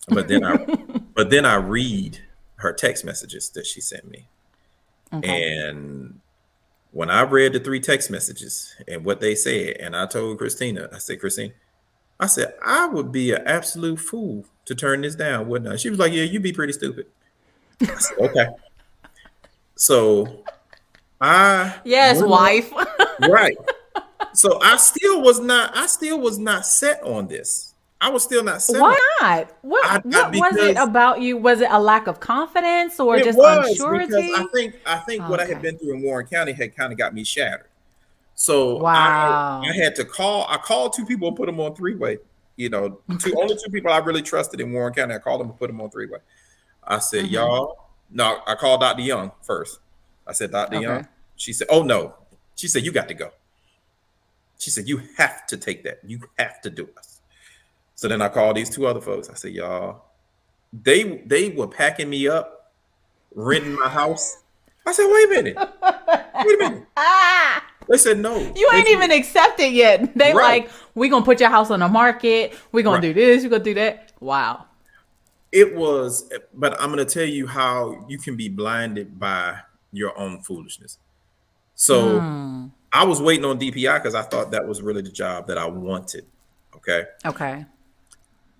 [0.08, 0.56] But then I
[1.14, 2.20] but then I read
[2.56, 4.28] her text messages that she sent me,
[5.12, 5.68] okay.
[5.68, 6.20] and
[6.92, 10.88] when I read the three text messages and what they said, and I told Christina,
[10.92, 11.52] I said, Christine,
[12.18, 15.76] I said, I would be an absolute fool to turn this down, wouldn't I?
[15.76, 17.06] She was like, Yeah, you'd be pretty stupid.
[17.80, 18.46] Said, okay.
[19.76, 20.44] So
[21.20, 22.72] I Yes, wife.
[23.28, 23.57] right.
[24.33, 27.74] So I still was not I still was not set on this.
[28.00, 28.81] I was still not set.
[28.81, 29.52] Why not?
[29.62, 31.37] What, I, what was it about you?
[31.37, 34.31] Was it a lack of confidence or just unsurety?
[34.37, 35.31] I think I think okay.
[35.31, 37.66] what I had been through in Warren County had kind of got me shattered.
[38.37, 39.61] So wow.
[39.64, 40.46] I, I had to call.
[40.48, 42.18] I called two people and put them on three way.
[42.54, 45.14] You know, two only two people I really trusted in Warren County.
[45.14, 46.18] I called them and put them on three way.
[46.85, 47.35] I said, mm-hmm.
[47.35, 47.88] y'all.
[48.11, 49.02] No, I called Dr.
[49.02, 49.81] Young first.
[50.28, 50.76] I said, Dr.
[50.76, 50.84] Okay.
[50.84, 51.08] Young.
[51.36, 52.14] She said, Oh no.
[52.56, 53.30] She said, You got to go.
[54.58, 56.00] She said, You have to take that.
[56.04, 57.06] You have to do it.
[57.94, 59.30] So then I called these two other folks.
[59.30, 60.04] I said, Y'all,
[60.72, 62.72] they they were packing me up,
[63.34, 64.42] renting my house.
[64.86, 65.56] I said, Wait a minute.
[66.44, 66.86] Wait a minute.
[67.88, 68.36] They said no.
[68.54, 70.14] You ain't even accepted yet.
[70.16, 70.64] They right.
[70.64, 72.54] like, we gonna put your house on the market.
[72.70, 73.02] we gonna right.
[73.02, 73.42] do this.
[73.42, 74.12] we gonna do that.
[74.20, 74.66] Wow.
[75.52, 79.60] It was, but I'm gonna tell you how you can be blinded by
[79.92, 80.98] your own foolishness.
[81.74, 82.70] So mm.
[82.92, 85.66] I was waiting on DPI because I thought that was really the job that I
[85.66, 86.27] wanted.
[86.77, 87.05] Okay.
[87.24, 87.64] Okay.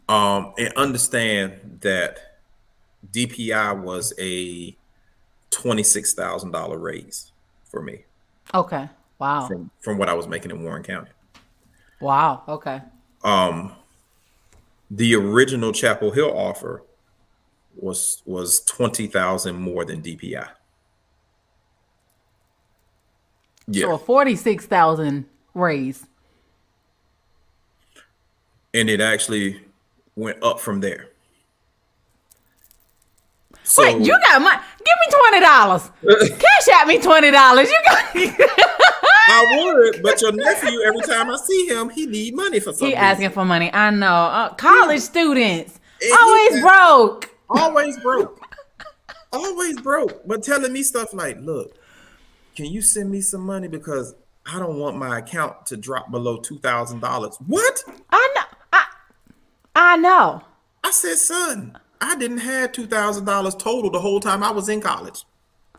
[0.09, 2.41] Um, and understand that
[3.13, 4.77] DPI was a
[5.51, 7.33] twenty six thousand dollar raise
[7.65, 8.05] for me.
[8.55, 8.89] Okay.
[9.19, 9.47] Wow.
[9.47, 11.11] From from what I was making in Warren County.
[12.01, 12.43] Wow.
[12.49, 12.81] Okay.
[13.25, 13.73] Um,
[14.91, 16.83] the original Chapel Hill offer
[17.77, 20.49] was was twenty thousand more than DPI.
[23.69, 23.85] Yeah.
[23.85, 26.05] So a forty six thousand raise.
[28.75, 29.61] And it actually
[30.17, 31.09] went up from there.
[33.63, 35.91] So, Wait, you got my give me twenty dollars.
[36.39, 37.69] Cash at me twenty dollars.
[37.69, 38.15] You got
[39.31, 42.89] I would, but your nephew, every time I see him, he need money for something.
[42.89, 43.71] He asking for money.
[43.75, 44.07] I know.
[44.07, 45.79] Uh, college students
[46.19, 47.31] always broke.
[47.51, 48.41] Always broke.
[49.35, 50.27] always broke.
[50.27, 51.77] But telling me stuff like, "Look,
[52.59, 56.39] can you send me some money because I don't want my account to drop below
[56.39, 57.85] two thousand dollars." What?
[58.11, 58.57] I know.
[58.73, 58.85] I
[59.77, 60.43] I know.
[60.83, 64.69] I said, son, I didn't have two thousand dollars total the whole time I was
[64.69, 65.25] in college.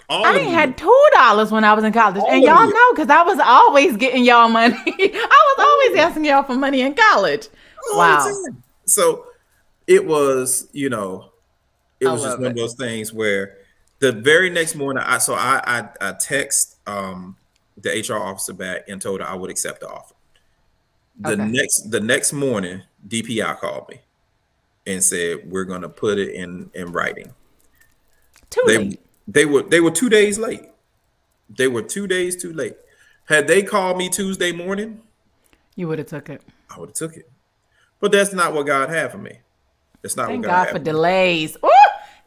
[0.07, 2.73] All I had two dollars when I was in college, All and y'all you.
[2.73, 4.77] know because I was always getting y'all money.
[4.87, 6.07] I was always oh.
[6.07, 7.49] asking y'all for money in college.
[7.91, 8.33] all Wow.
[8.85, 9.25] So
[9.85, 11.33] it was, you know,
[11.99, 12.49] it I was just one it.
[12.51, 13.57] of those things where
[13.99, 17.37] the very next morning, I so I I, I text um,
[17.77, 20.15] the HR officer back and told her I would accept the offer.
[21.19, 21.51] The Okay.
[21.51, 24.01] next the next morning, DPI called me
[24.87, 27.33] and said we're going to put it in in writing.
[28.49, 28.99] Too They late.
[29.27, 30.63] they were they were two days late.
[31.49, 32.77] They were two days too late.
[33.25, 35.01] Had they called me Tuesday morning,
[35.75, 36.41] You would have took it.
[36.69, 37.29] I would have took it.
[37.99, 39.39] But that's not what God had for me.
[40.01, 40.83] That's not Thank what God, God had for me.
[40.85, 41.57] delays.
[41.63, 41.69] Ooh,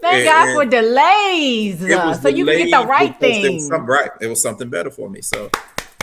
[0.03, 1.83] thank And- God for delays.
[1.83, 3.55] It so you can get the right thing.
[3.55, 4.11] was some- right.
[4.21, 5.23] It was something better for me.
[5.23, 5.51] So,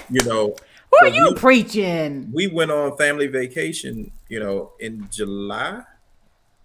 [0.10, 0.56] you know,
[0.92, 2.30] Who so are you we- preaching?
[2.34, 5.82] we went on family vacation, you know, in July,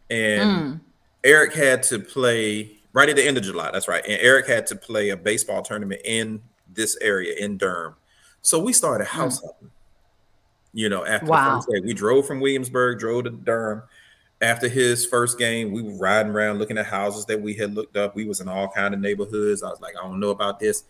[0.09, 0.81] and Mm.
[1.25, 3.71] Eric had to play right at the end of July.
[3.73, 4.05] That's right.
[4.07, 6.41] And Eric had to play a baseball tournament in
[6.73, 7.95] this area in Durham.
[8.43, 9.71] So we started house hopping.
[10.73, 11.31] You know, after Mm.
[11.31, 11.49] Wow.
[11.49, 13.83] the first day, we drove from Williamsburg, drove to Durham.
[14.45, 17.97] After his first game, we were riding around looking at houses that we had looked
[17.97, 18.15] up.
[18.15, 19.63] We was in all kind of neighborhoods.
[19.63, 20.85] I was like, I don't know about this.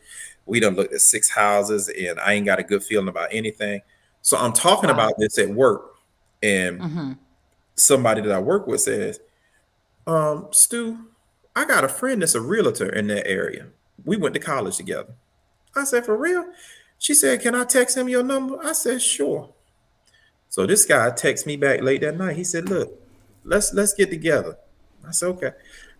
[0.44, 3.80] We done looked at six houses, and I ain't got a good feeling about anything.
[4.22, 4.94] So I'm talking Wow.
[4.94, 5.94] about this at work,
[6.42, 7.12] and hmm
[7.76, 9.20] somebody that I work with says,
[10.06, 10.98] um, Stu,
[11.54, 13.68] I got a friend that's a realtor in that area.
[14.04, 15.14] We went to college together.
[15.76, 16.44] I said, for real?
[16.98, 18.58] She said, Can I text him your number?
[18.64, 19.50] I said, sure.
[20.48, 22.36] So this guy texted me back late that night.
[22.36, 22.92] He said, Look,
[23.44, 24.56] let's let's get together.
[25.06, 25.50] I said, okay.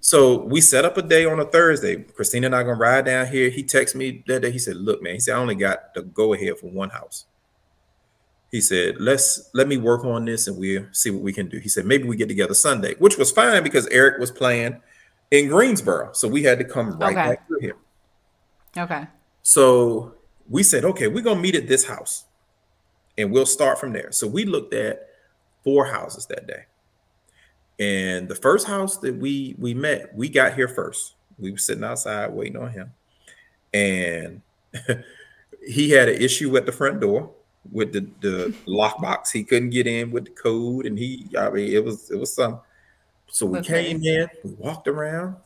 [0.01, 1.97] So we set up a day on a Thursday.
[1.97, 3.49] Christina and I gonna ride down here.
[3.49, 4.51] He texted me that day.
[4.51, 7.25] He said, Look, man, he said, I only got the go-ahead for one house.
[8.51, 11.59] He said, Let's let me work on this and we'll see what we can do.
[11.59, 14.81] He said, maybe we get together Sunday, which was fine because Eric was playing
[15.31, 16.13] in Greensboro.
[16.13, 17.29] So we had to come right Okay.
[17.31, 17.77] back through here.
[18.77, 19.07] Okay.
[19.43, 20.15] So
[20.49, 22.25] we said, okay, we're gonna meet at this house
[23.17, 24.13] and we'll start from there.
[24.13, 25.09] So we looked at
[25.63, 26.65] four houses that day.
[27.79, 31.15] And the first house that we we met, we got here first.
[31.39, 32.93] We were sitting outside waiting on him.
[33.73, 34.41] And
[35.67, 37.31] he had an issue at the front door
[37.73, 39.33] with the, the lockbox.
[39.33, 42.33] He couldn't get in with the code, and he I mean it was it was
[42.33, 42.61] some.
[43.27, 43.85] So we Okay.
[43.87, 45.37] came in, we walked around,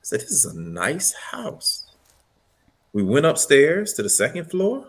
[0.00, 1.84] said, This is a nice house.
[2.94, 4.86] We went upstairs to the second floor.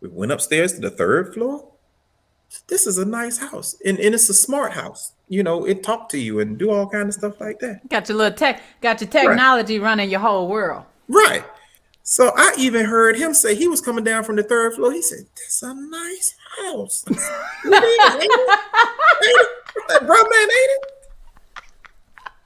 [0.00, 1.68] We went upstairs to the third floor.
[2.68, 3.76] This is a nice house.
[3.84, 5.12] And, and it's a smart house.
[5.28, 7.88] You know, it talk to you and do all kind of stuff like that.
[7.88, 10.84] Got your little tech, got your technology running your whole world.
[11.08, 11.44] Right.
[12.02, 14.92] So I even heard him say he was coming down from the third floor.
[14.92, 17.04] He said, This a nice house.
[17.08, 17.18] Ain't
[17.74, 18.14] it?
[18.14, 19.48] Ain't it?
[19.88, 20.92] That bro man, ain't it?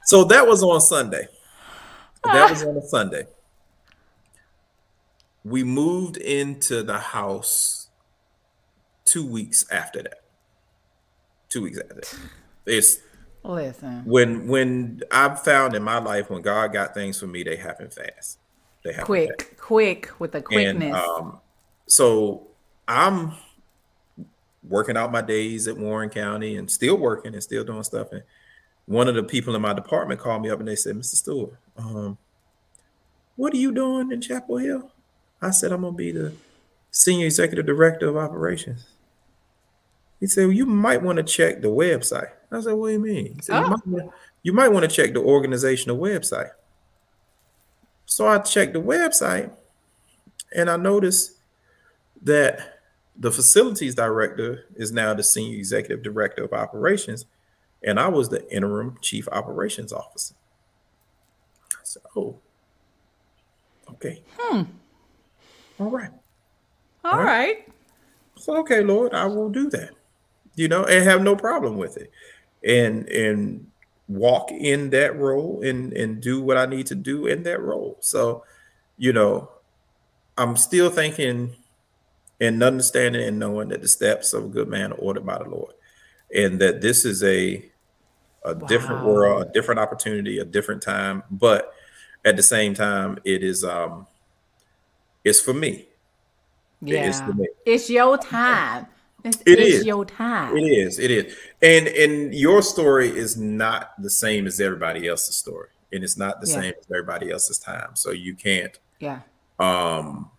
[0.05, 1.27] So that was on Sunday.
[2.23, 3.25] That was on a Sunday.
[5.43, 7.80] We moved into the house
[9.05, 10.21] two weeks after that.
[11.49, 12.15] Two weeks after that.
[12.65, 12.97] It's
[13.43, 14.03] Listen.
[14.05, 17.89] when when I've found in my life when God got things for me, they happen
[17.89, 18.37] fast.
[18.83, 19.07] They happen fast.
[19.07, 20.95] Quick, quick with the And quickness.
[20.95, 21.39] um,
[21.87, 22.47] so
[22.87, 23.33] I'm
[24.63, 28.11] working out my days at Warren County and still working and still doing stuff.
[28.11, 28.21] And
[28.85, 31.15] one of the people in my department called me up and they said, Mr.
[31.15, 32.17] Stewart, um,
[33.35, 34.91] what are you doing in Chapel Hill?
[35.41, 36.33] I said, I'm gonna be the
[36.91, 38.85] senior executive director of operations.
[40.19, 42.29] He said, well, you might want to check the website.
[42.51, 43.35] I said, what do you mean?
[43.35, 43.69] He said, you, Oh.
[43.69, 44.11] might, wanna-
[44.43, 46.51] you might want to check the organizational website.
[48.05, 49.51] So I checked the website
[50.53, 51.37] and I noticed
[52.23, 52.77] that
[53.17, 57.25] the facilities director is now the senior executive director of operations,
[57.83, 60.35] and I was the interim chief operations officer.
[61.73, 62.39] I said, "Oh,
[63.91, 64.63] okay, hmm.
[65.79, 66.11] all right."
[67.03, 67.67] All right.
[68.37, 69.91] So okay, Lord, I will do that.
[70.55, 72.11] You know, and have no problem with it.
[72.63, 73.67] And and
[74.07, 77.97] walk in that role and and do what I need to do in that role.
[78.01, 78.43] So,
[78.97, 79.49] you know,
[80.37, 81.55] I'm still thinking
[82.39, 85.49] and understanding and knowing that the steps of a good man are ordered by the
[85.49, 85.73] Lord.
[86.35, 87.65] And that this is a
[88.43, 91.73] a different world, a different opportunity, a different time, but
[92.25, 94.07] at the same time, it is um
[95.23, 95.87] it's for me.
[96.81, 97.31] Yeah.
[97.33, 97.47] me.
[97.65, 98.87] It's your time.
[99.23, 99.85] It's, It it's is.
[99.85, 100.57] your time.
[100.57, 100.97] It is.
[100.97, 101.35] It is.
[101.61, 106.41] And and your story is not the same as everybody else's story, and it's not
[106.41, 106.53] the Yeah.
[106.61, 107.91] same as everybody else's time.
[107.95, 109.19] So you can't Yeah.
[109.59, 110.31] um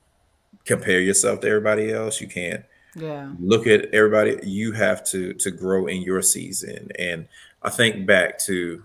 [0.65, 2.21] compare yourself to everybody else.
[2.21, 2.65] You can't
[2.97, 3.33] Yeah.
[3.41, 4.39] look at everybody.
[4.43, 6.89] You have to to grow in your season.
[6.99, 7.29] And
[7.63, 8.83] I think back to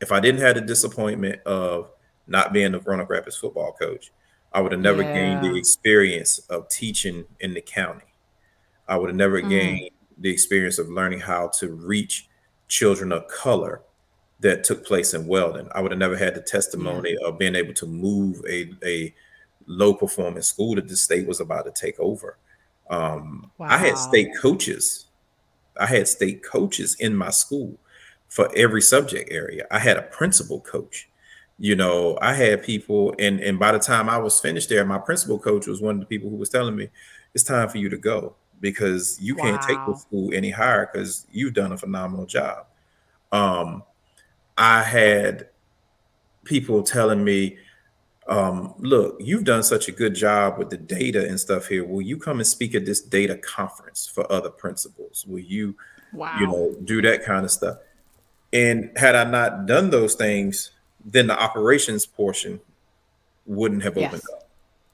[0.00, 1.90] if I didn't have the disappointment of
[2.26, 4.10] not being the Roanoke Rapids football coach,
[4.54, 8.04] I would have never gained the experience of teaching in the county.
[8.86, 9.48] I would have never Mm.
[9.50, 12.28] gained the experience of learning how to reach
[12.68, 13.82] children of color
[14.40, 15.68] that took place in Weldon.
[15.74, 19.12] I would have never had the testimony of being able to move a, a
[19.66, 22.38] low performing school that the state was about to take over.
[22.90, 25.06] Um, I had state coaches.
[25.80, 27.76] I had state coaches in my school
[28.28, 29.66] for every subject area.
[29.70, 31.08] I had a principal coach.
[31.58, 34.98] You know, I had people, and and by the time I was finished there, my
[34.98, 36.88] principal coach was one of the people who was telling me,
[37.32, 39.92] "It's time for you to go because you can't take Wow.
[39.92, 42.66] the school any higher because you've done a phenomenal job."
[43.30, 43.84] Um,
[44.58, 45.48] I had
[46.44, 47.58] people telling me,
[48.26, 51.84] um, look, you've done such a good job with the data and stuff here.
[51.84, 55.24] Will you come and speak at this data conference for other principals?
[55.26, 55.76] Will you,
[56.12, 56.36] Wow.
[56.40, 57.78] you know, do that kind of stuff?
[58.52, 60.70] And had I not done those things,
[61.04, 62.60] then the operations portion
[63.46, 64.30] wouldn't have opened Yes.
[64.32, 64.48] up.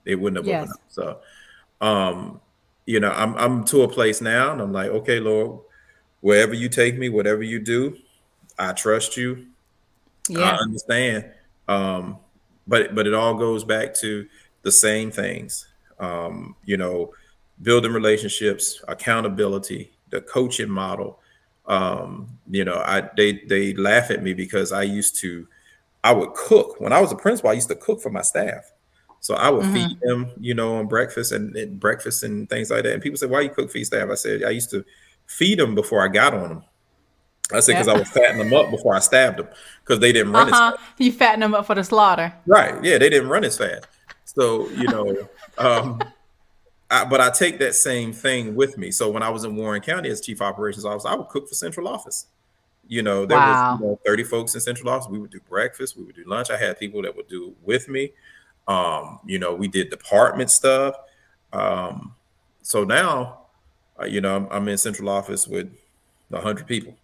[0.04, 0.62] It wouldn't have Yes.
[0.62, 0.80] opened up.
[0.88, 2.40] So, um,
[2.86, 5.60] you know, I'm I'm to a place now, and I'm like, okay, Lord,
[6.20, 7.96] wherever you take me, whatever you do,
[8.58, 9.46] I trust you.
[10.28, 10.50] yeah.
[10.52, 11.30] I understand.
[11.68, 12.18] Um,
[12.66, 14.26] but but it all goes back to
[14.62, 15.66] the same things.
[15.98, 17.12] Um, you know,
[17.62, 21.20] building relationships, accountability, the coaching model.
[21.66, 25.46] Um, you know, I they they laugh at me because I used to
[26.02, 27.50] I would cook when I was a principal.
[27.50, 28.70] I used to cook for my staff.
[29.22, 32.84] So I would feed them, you know, on breakfast and, and breakfast and things like
[32.84, 32.94] that.
[32.94, 34.82] And people say, "Why you cook for your staff?" I said, "I used to
[35.26, 36.64] feed them before I got on them."
[37.52, 37.92] I said because Yeah.
[37.94, 39.48] I was fattening them up before I stabbed them
[39.84, 40.70] because they didn't run Uh-huh.
[40.76, 40.82] fast.
[40.98, 42.32] You fatten them up for the slaughter.
[42.46, 42.82] Right?
[42.82, 43.86] Yeah, they didn't run as fast.
[44.24, 45.28] So you know,
[45.58, 46.00] um,
[46.90, 48.90] I, but I take that same thing with me.
[48.90, 51.54] So when I was in Warren County as chief operations officer, I would cook for
[51.54, 52.26] central office.
[52.88, 53.72] You know, there Wow.
[53.72, 55.08] was you know, 30 folks in central office.
[55.08, 56.50] We would do breakfast, we would do lunch.
[56.50, 58.12] I had people that would do it with me.
[58.66, 60.94] Um, you know, we did department stuff.
[61.52, 62.14] Um,
[62.62, 63.42] so now,
[64.00, 65.68] uh, you know, I'm, I'm in central office with
[66.28, 66.96] 100 people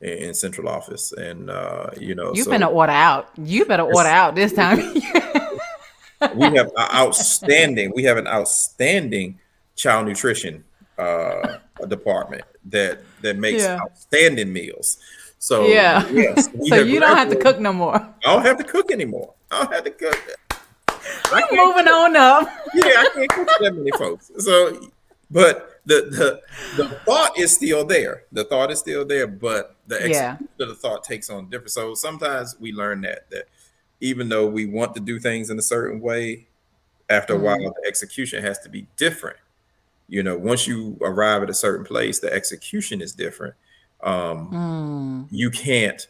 [0.00, 3.28] in, in central office, and uh, you know, You so better order out.
[3.36, 4.78] You better order out this time.
[6.34, 7.92] we have outstanding.
[7.94, 9.38] We have an outstanding
[9.76, 10.64] child nutrition
[10.98, 13.78] uh, department that that makes Yeah.
[13.80, 14.98] outstanding meals.
[15.38, 16.06] So Yeah.
[16.10, 17.96] yes, so you don't have to cook no more.
[17.96, 19.34] I don't have to cook anymore.
[19.50, 20.36] I don't have to cook.
[21.32, 22.48] I can't Moving on up.
[22.74, 24.30] yeah, I can't cook for that many folks.
[24.38, 24.88] So,
[25.30, 26.40] but the
[26.76, 28.24] the the thought is still there.
[28.32, 30.32] The thought is still there, but the Yeah.
[30.32, 31.70] execution of the thought takes on different.
[31.70, 33.48] So sometimes we learn that that
[34.00, 36.46] even though we want to do things in a certain way,
[37.10, 37.72] after a while mm.
[37.82, 39.36] the execution has to be different.
[40.10, 43.54] You know, once you arrive at a certain place, the execution is different.
[44.02, 46.06] Um, You can't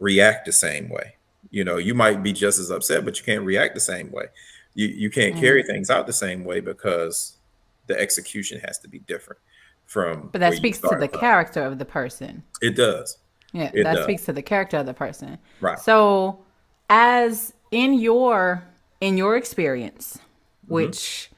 [0.00, 1.16] react the same way.
[1.50, 4.24] You know, you might be just as upset, but you can't react the same way.
[4.74, 7.36] You you can't carry things out the same way because
[7.88, 9.40] the execution has to be different
[9.86, 10.30] from.
[10.32, 11.20] But that speaks to the from.
[11.20, 12.42] character of the person.
[12.62, 13.18] It does.
[13.52, 14.04] Yeah, It that does.
[14.04, 15.36] speaks to the character of the person.
[15.60, 15.78] Right.
[15.78, 16.38] So,
[16.88, 18.64] as in your
[19.02, 20.18] in your experience,
[20.64, 20.74] Mm-hmm.
[20.74, 21.30] which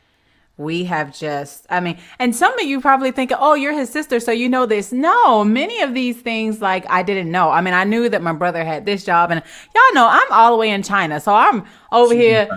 [0.57, 4.21] we have just I mean, and some of you probably think, "Oh, you're his sister,
[4.21, 7.51] so you know this." No, many of these things like I didn't know.
[7.51, 9.43] I mean, I knew that my brother had this job and
[9.75, 11.21] y'all know I'm all the way in China.
[11.21, 12.49] So I'm over here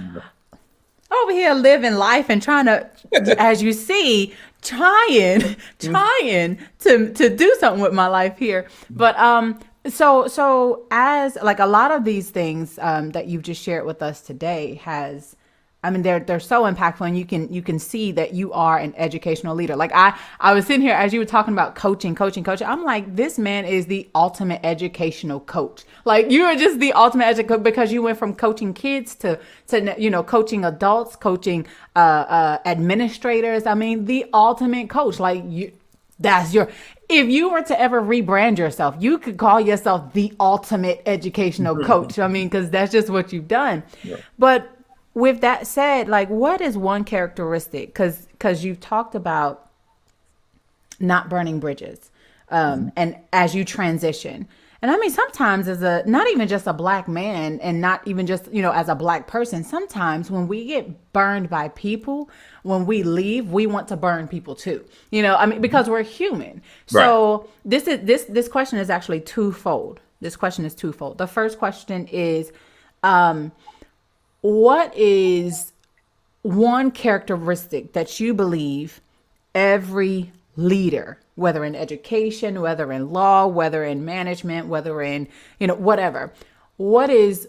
[1.12, 2.90] over here living life and trying to
[3.42, 9.58] as you see trying trying to to do something with my life here but um
[9.88, 14.02] so so as like a lot of these things um that you've just shared with
[14.02, 15.37] us today has
[15.88, 18.78] I mean, they're they're so impactful, and you can you can see that you are
[18.78, 19.74] an educational leader.
[19.78, 22.68] Like I I was sitting here as you were talking about coaching, coaching, coaching.
[22.68, 25.86] I'm like, this man is the ultimate educational coach.
[26.04, 29.96] Like you are just the ultimate educator because you went from coaching kids to to
[29.98, 31.66] you know coaching adults, coaching
[31.96, 33.66] uh, uh, administrators.
[33.66, 35.22] I mean, the ultimate coach.
[35.22, 35.72] Like you,
[36.20, 36.70] that's your.
[37.08, 42.20] If you were to ever rebrand yourself, you could call yourself the ultimate educational coach.
[42.20, 43.84] I mean, because that's just what you've done.
[44.38, 44.77] But
[45.18, 47.88] with that said, like, what is one characteristic?
[47.88, 49.72] Because because you've talked about
[51.00, 52.12] not burning bridges,
[52.50, 54.48] um, and as you transition.
[54.80, 58.28] And I mean, sometimes as a not even just a black man, and not even
[58.28, 59.64] just you know as a black person.
[59.64, 62.30] Sometimes when we get burned by people,
[62.62, 64.86] when we leave, we want to burn people too.
[65.10, 66.62] You know, I mean, because we're human.
[66.86, 70.00] So this is this this question is actually twofold.
[70.22, 71.18] This question is twofold.
[71.18, 72.52] The first question is,
[73.02, 73.52] um,
[74.42, 75.74] what is
[76.42, 79.02] one characteristic that you believe
[79.54, 85.28] every leader whether in education whether in law whether in management whether in
[85.60, 86.34] you know whatever
[86.78, 87.48] what is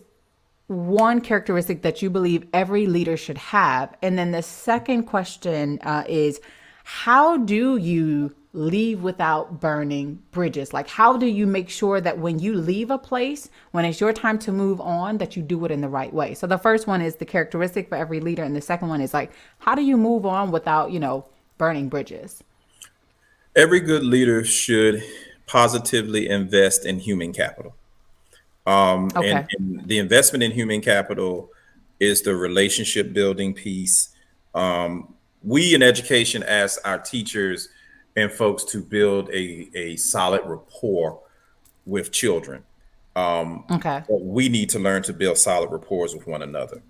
[0.68, 3.96] one characteristic that you believe every leader should have?
[4.02, 6.40] And then the second question uh, is
[6.84, 10.72] how do you leave without burning bridges?
[10.72, 14.12] Like, how do you make sure that when you leave a place, when it's your
[14.12, 16.34] time to move on, that you do it in the right way?
[16.34, 18.42] So, the first one is the characteristic for every leader.
[18.42, 21.26] And the second one is like, how do you move on without, you know,
[21.58, 22.42] burning bridges?
[23.56, 25.02] Every good leader should
[25.46, 27.74] positively invest in human capital.
[28.66, 29.30] Um, okay.
[29.30, 31.50] and, and, the investment in human capital
[31.98, 34.10] is the relationship building piece.
[34.54, 37.70] Um, we in education ask our teachers
[38.22, 41.20] and folks to build a, a solid rapport
[41.86, 42.62] with children.
[43.16, 44.02] Um, okay.
[44.08, 46.82] we need to learn to build solid rapport with one another.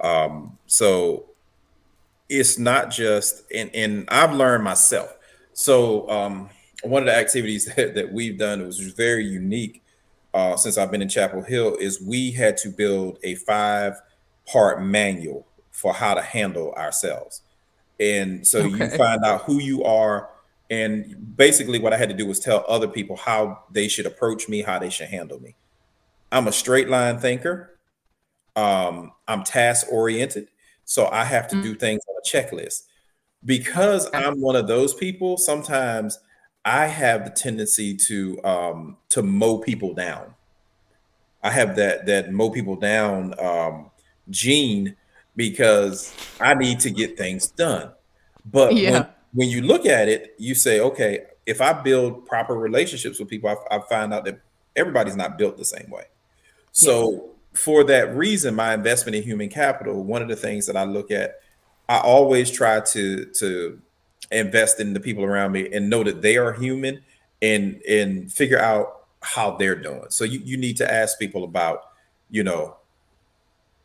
[0.00, 1.26] Um, so
[2.28, 5.16] it's not just, and, and I've learned myself.
[5.52, 6.50] So um,
[6.82, 9.82] one of the activities that, that we've done was very unique
[10.34, 13.94] uh, since I've been in Chapel Hill is we had to build a five
[14.46, 17.40] part manual for how to handle ourselves.
[17.98, 18.68] And so okay.
[18.68, 20.28] you find out who you are.
[20.68, 24.48] And basically, what I had to do was tell other people how they should approach
[24.48, 25.54] me, how they should handle me.
[26.32, 27.78] I'm a straight line thinker.
[28.56, 30.48] Um, I'm task oriented.
[30.84, 31.64] So I have to mm-hmm.
[31.64, 32.84] do things on a checklist.
[33.44, 36.18] Because I'm one of those people, sometimes
[36.64, 40.34] I have the tendency to um, to mow people down.
[41.42, 43.90] I have that that mow people down um,
[44.30, 44.96] gene
[45.36, 47.92] because I need to get things done.
[48.44, 48.90] But yeah.
[48.90, 49.06] when,
[49.36, 53.50] when you look at it, you say, okay, if I build proper relationships with people,
[53.50, 54.40] I, I find out that
[54.74, 56.04] everybody's not built the same way.
[56.72, 57.20] So yes.
[57.52, 61.10] for that reason, my investment in human capital, one of the things that I look
[61.10, 61.40] at,
[61.88, 63.80] I always try to to
[64.32, 67.02] invest in the people around me and know that they are human
[67.42, 70.06] and and figure out how they're doing.
[70.08, 71.82] So you, you need to ask people about,
[72.30, 72.76] you know,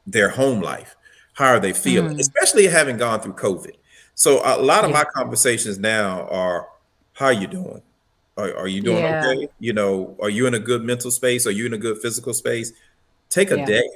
[0.07, 0.95] their home life.
[1.33, 2.15] How are they feeling?
[2.15, 2.19] Mm.
[2.19, 3.75] Especially having gone through COVID.
[4.15, 4.97] So a lot of yeah.
[4.97, 6.67] my conversations now are,
[7.13, 7.81] how are you doing?
[8.37, 9.25] Are, are you doing yeah.
[9.25, 9.49] okay?
[9.59, 11.45] You know, are you in a good mental space?
[11.45, 12.73] Are you in a good physical space?
[13.29, 13.65] Take a yeah.
[13.65, 13.89] day.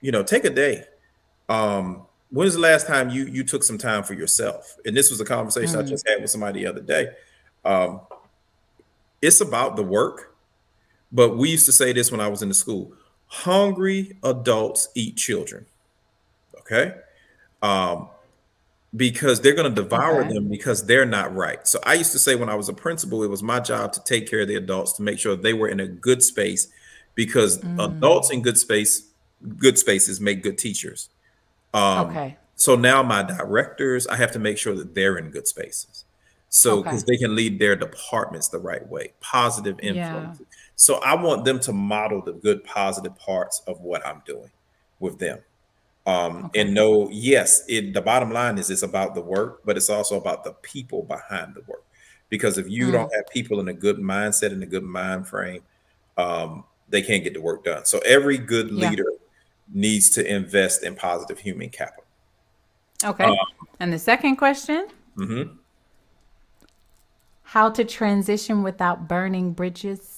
[0.00, 0.84] You know, take a day.
[1.48, 4.76] Um, when was the last time you you took some time for yourself?
[4.84, 5.84] And this was a conversation mm.
[5.84, 7.08] I just had with somebody the other day.
[7.64, 8.00] Um,
[9.20, 10.34] it's about the work,
[11.12, 12.92] but we used to say this when I was in the school:
[13.26, 15.66] hungry adults eat children.
[16.60, 16.94] Okay.
[17.60, 18.08] Um,
[18.94, 20.34] because they're going to devour okay.
[20.34, 21.66] them because they're not right.
[21.66, 24.04] So I used to say when I was a principal, it was my job to
[24.04, 26.68] take care of the adults to make sure they were in a good space
[27.14, 27.82] because mm.
[27.82, 29.08] adults in good space,
[29.56, 31.08] good spaces make good teachers.
[31.72, 32.36] Um, okay.
[32.56, 36.04] So now my directors, I have to make sure that they're in good spaces.
[36.50, 37.12] So because okay.
[37.12, 40.38] they can lead their departments the right way, positive influence.
[40.38, 40.46] Yeah.
[40.76, 44.50] So I want them to model the good, positive parts of what I'm doing
[45.00, 45.38] with them
[46.06, 46.60] um, okay.
[46.60, 50.16] and know yes it the bottom line is it's about the work but it's also
[50.16, 51.84] about the people behind the work
[52.28, 52.92] because if you mm.
[52.92, 55.62] don't have people in a good mindset and a good mind frame
[56.18, 59.18] um, they can't get the work done so every good leader yeah.
[59.72, 62.04] needs to invest in positive human capital
[63.04, 63.36] okay um,
[63.78, 65.54] and the second question mm-hmm.
[67.42, 70.11] how to transition without burning bridges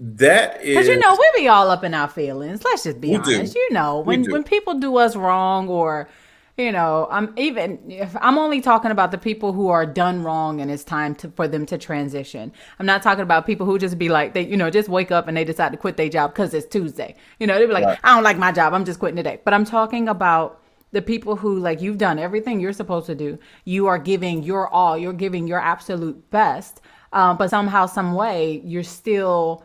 [0.00, 2.64] that is because you know we be all up in our feelings.
[2.64, 3.52] Let's just be honest.
[3.52, 3.58] Do.
[3.58, 6.08] You know when when people do us wrong or
[6.56, 10.60] you know i'm even if i'm only talking about the people who are done wrong
[10.60, 13.98] and it's time to, for them to transition i'm not talking about people who just
[13.98, 16.32] be like they you know just wake up and they decide to quit their job
[16.32, 17.98] because it's tuesday you know they be like right.
[18.04, 20.60] i don't like my job i'm just quitting today but i'm talking about
[20.92, 24.68] the people who like you've done everything you're supposed to do you are giving your
[24.68, 26.80] all you're giving your absolute best
[27.12, 29.64] um, but somehow some way you're still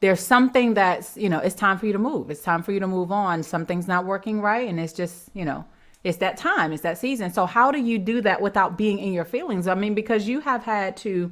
[0.00, 2.30] there's something that's you know it's time for you to move.
[2.30, 3.42] It's time for you to move on.
[3.42, 5.64] Something's not working right and it's just you know
[6.04, 7.32] it's that time it's that season.
[7.32, 9.66] So how do you do that without being in your feelings?
[9.66, 11.30] I mean because you have had to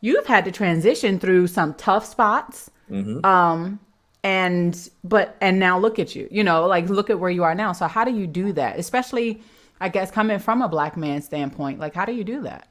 [0.00, 3.24] you've had to transition through some tough spots mm-hmm.
[3.24, 3.80] um
[4.22, 7.54] and but and now look at you you know like look at where you are
[7.54, 7.72] now.
[7.72, 8.78] So how do you do that?
[8.78, 9.42] Especially
[9.80, 12.68] i guess coming from a black man standpoint like how do you do that?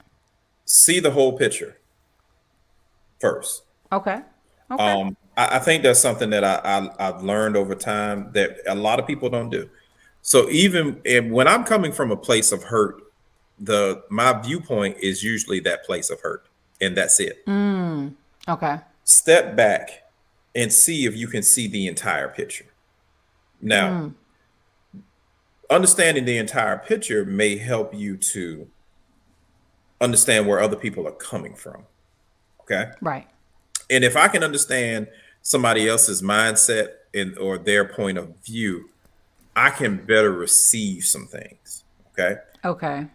[0.65, 1.77] See the whole picture
[3.19, 3.63] first.
[3.91, 4.21] Okay
[4.71, 4.83] Okay.
[4.83, 8.75] Um, I, I, think that's something that I, I have learned over time that a
[8.75, 9.69] lot of people don't do.
[10.21, 11.01] So even
[11.31, 13.01] when I'm coming from a place of hurt,
[13.59, 16.47] the my viewpoint is usually that place of hurt,
[16.81, 17.45] and that's it.
[17.45, 18.13] Mm,
[18.47, 18.79] okay.
[19.03, 20.03] Step back
[20.53, 22.65] and see if you can see the entire picture.
[23.61, 24.11] Now,
[24.95, 25.01] mm.
[25.69, 28.67] understanding the entire picture may help you to
[30.01, 31.83] understand where other people are coming from.
[32.61, 32.91] Okay.
[33.01, 33.27] Right.
[33.89, 35.07] And if I can understand
[35.41, 38.89] somebody else's mindset and or their point of view,
[39.55, 41.83] I can better receive some things.
[42.11, 42.35] Okay.
[42.65, 43.07] Okay.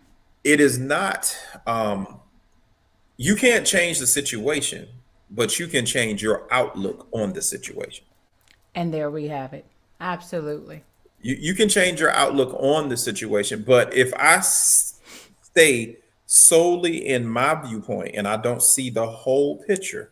[0.45, 2.21] It is not um
[3.17, 4.89] you can't change the situation,
[5.31, 8.05] but you can change your outlook on the situation.
[8.75, 9.67] And there we have it.
[10.01, 10.83] Absolutely.
[11.21, 17.27] You, you can change your outlook on the situation, but if I stay solely in
[17.27, 20.11] my viewpoint and I don't see the whole picture,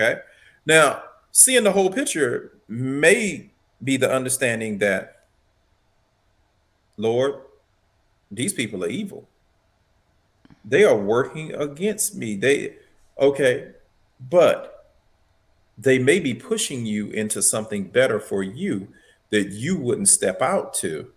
[0.00, 0.20] okay?
[0.66, 3.50] Now, seeing the whole picture may
[3.82, 5.26] be the understanding that,
[6.96, 7.40] Lord,
[8.30, 9.28] these people are evil.
[10.64, 12.36] They are working against me.
[12.36, 12.76] They,
[13.18, 13.72] okay,
[14.28, 14.92] but
[15.78, 18.88] they may be pushing you into something better for you
[19.30, 21.10] that you wouldn't step out to.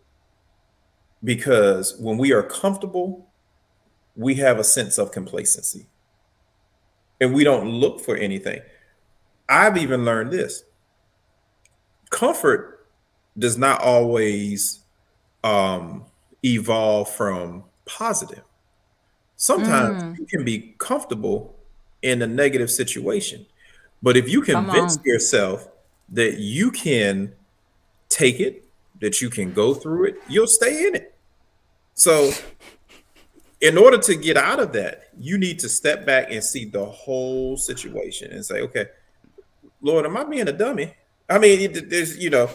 [1.23, 3.27] Because when we are comfortable,
[4.15, 5.87] we have a sense of complacency
[7.19, 8.61] and we don't look for anything.
[9.53, 10.63] I've even learned this
[12.09, 12.87] comfort
[13.37, 14.79] does not always
[15.43, 16.05] um,
[16.43, 18.43] evolve from positive.
[19.35, 21.55] Sometimes you can be comfortable
[22.01, 23.45] in a negative situation,
[24.01, 25.67] but if you convince yourself
[26.09, 27.33] that you can
[28.09, 28.65] take it,
[29.01, 31.15] that you can go through it, you'll stay in it.
[31.93, 32.31] So,
[33.61, 36.85] in order to get out of that, you need to step back and see the
[36.85, 38.87] whole situation and say, okay,
[39.83, 40.93] Lord, am I being a dummy?
[41.29, 42.49] I mean, there's, you know,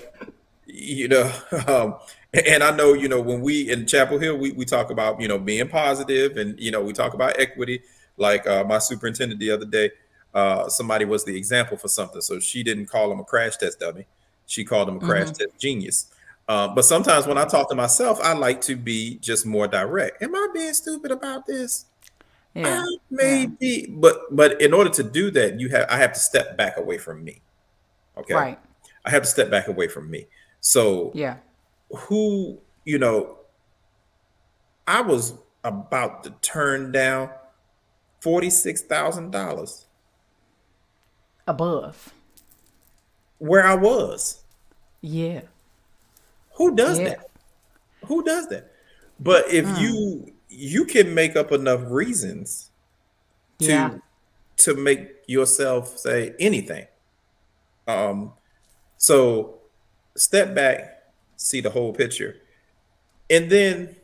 [0.66, 1.30] you know,
[1.68, 1.96] um,
[2.32, 5.28] and I know, you know, when we in Chapel Hill, we, we talk about, you
[5.28, 7.82] know, being positive and, you know, we talk about equity.
[8.16, 9.92] Like uh, my superintendent the other day,
[10.34, 12.20] uh, somebody was the example for something.
[12.20, 14.06] So she didn't call him a crash test dummy.
[14.46, 16.10] She called him a crash test genius.
[16.48, 20.22] Uh, but sometimes when I talk to myself, I like to be just more direct.
[20.22, 21.84] Am I being stupid about this?
[22.54, 22.82] Yeah.
[22.82, 26.56] Uh, maybe, but but in order to do that, you have I have to step
[26.56, 27.42] back away from me.
[28.16, 28.58] Okay, Right.
[29.04, 30.26] I have to step back away from me.
[30.60, 31.36] So Yeah.
[31.90, 33.38] who you know,
[34.86, 37.30] I was about to turn down
[38.20, 39.86] forty six thousand dollars
[41.46, 42.12] Above.
[43.38, 44.42] where I was.
[45.00, 45.42] Yeah.
[46.54, 47.10] Who does Yeah.
[47.10, 47.30] that?
[48.06, 48.72] Who does that?
[49.20, 49.76] But if Hmm.
[49.76, 52.70] you you can make up enough reasons
[53.60, 53.98] to Yeah.
[54.58, 56.86] to make yourself say anything.
[57.86, 58.32] Um,
[58.96, 59.60] so
[60.16, 61.02] step back,
[61.36, 62.36] see the whole picture,
[63.30, 63.96] and then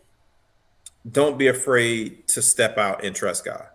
[1.11, 3.67] don't be afraid to step out and trust God.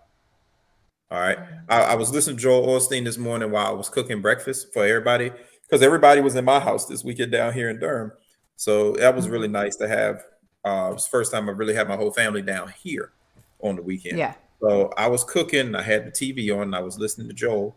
[1.10, 1.38] All right.
[1.68, 4.84] I, I was listening to Joel Osteen this morning while I was cooking breakfast for
[4.84, 8.12] everybody because everybody was in my house this weekend down here in Durham.
[8.56, 10.22] So that was really nice to have.
[10.64, 13.12] Uh, it was the first time I really had my whole family down here
[13.60, 14.18] on the weekend.
[14.18, 14.34] Yeah.
[14.60, 17.76] So I was cooking, I had the TV on, and I was listening to Joel,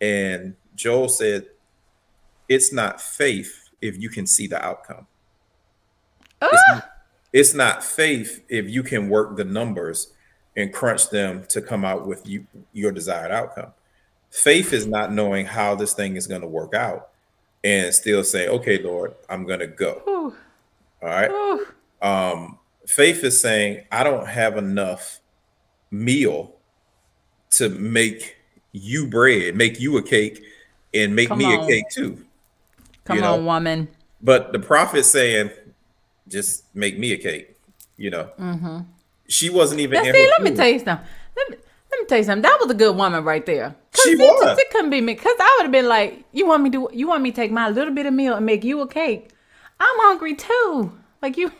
[0.00, 1.46] and Joel said,
[2.48, 5.06] It's not faith if you can see the outcome.
[6.40, 6.90] It's, not,
[7.32, 10.12] it's not faith if you can work the numbers
[10.56, 13.72] and crunch them to come out with you your desired outcome.
[14.30, 17.10] Faith is not knowing how this thing is going to work out
[17.62, 20.00] and still say, Okay, Lord, I'm going to go.
[20.04, 20.34] Whew.
[21.02, 21.30] All right.
[21.30, 21.66] Whew.
[22.02, 25.20] Um, faith is saying, I don't have enough
[25.90, 26.56] meal
[27.50, 28.36] to make
[28.72, 30.42] you bread, make you a cake,
[30.92, 32.24] and make Come me a cake too.
[33.04, 33.88] Come You know, on, woman.
[34.20, 35.50] But the prophet saying,
[36.28, 37.56] just make me a cake,
[37.96, 38.30] you know.
[38.38, 38.80] Mm-hmm.
[39.28, 41.06] She wasn't even Now, in see, let me tell you something.
[41.36, 41.56] Let me,
[41.90, 42.42] let me tell you something.
[42.42, 43.74] That was a good woman right there.
[44.02, 44.58] She it, was.
[44.58, 45.14] It couldn't be me.
[45.14, 46.88] Cause I would have been like, you want me to?
[46.92, 49.30] You want me to take my little bit of meal and make you a cake?
[49.80, 50.92] I'm hungry too.
[51.20, 51.52] Like you,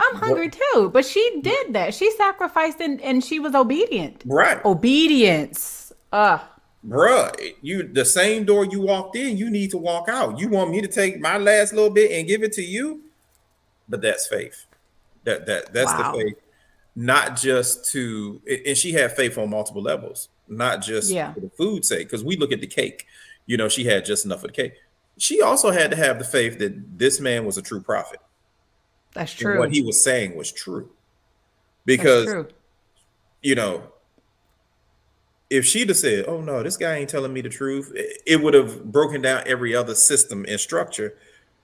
[0.00, 0.90] I'm hungry too.
[0.92, 1.94] But she did that.
[1.94, 4.22] She sacrificed and, and she was obedient.
[4.26, 4.62] Right.
[4.64, 5.92] Obedience.
[6.12, 6.38] Uh
[6.86, 7.32] Bruh,
[7.62, 10.38] you the same door you walked in, you need to walk out.
[10.38, 13.00] You want me to take my last little bit and give it to you?
[13.88, 14.66] But that's faith.
[15.24, 16.12] That that that's Wow.
[16.12, 16.36] the faith.
[16.96, 21.32] Not just to and she had faith on multiple levels, not just Yeah.
[21.32, 22.06] for the food sake.
[22.08, 23.06] Because we look at the cake,
[23.46, 24.74] you know, she had just enough of the cake.
[25.16, 28.20] She also had to have the faith that this man was a true prophet.
[29.14, 29.58] That's and true.
[29.58, 30.90] What he was saying was true.
[31.86, 32.48] Because true.
[33.42, 33.84] you know,
[35.50, 38.54] if she'd have said, "Oh no, this guy ain't telling me the truth," it- would
[38.54, 41.16] have broken down every other system and structure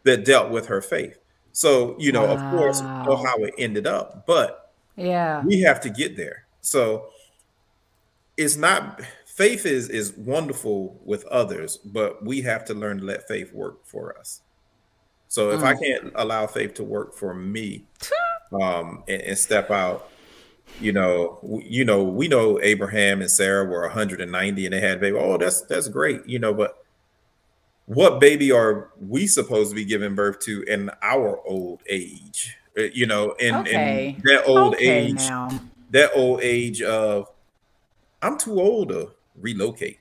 [0.05, 1.19] that dealt with her faith.
[1.53, 5.43] So, you know, of course, know how it ended up, but Yeah.
[5.45, 6.45] we have to get there.
[6.61, 7.11] So,
[8.37, 13.27] it's not faith is is wonderful with others, but we have to learn to let
[13.27, 14.43] faith work for us.
[15.31, 17.87] So, if I can't allow faith to work for me,
[18.61, 20.11] um, and, and step out,
[20.81, 25.01] you know, w- you know, we know Abraham and Sarah were 190 and they had
[25.01, 25.17] baby.
[25.17, 26.75] Oh, that's that's great, you know, but
[27.87, 32.57] what baby are we supposed to be giving birth to in our old age?
[32.79, 34.17] Uh, you know, in, Okay.
[34.17, 35.49] in that old Okay, age, now.
[35.91, 37.29] that old age of
[38.23, 39.99] I'm too old to relocate.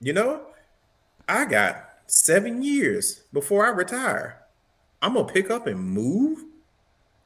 [0.00, 0.46] You know,
[1.28, 4.40] I got seven years before I retire.
[5.02, 6.44] I'm gonna pick up and move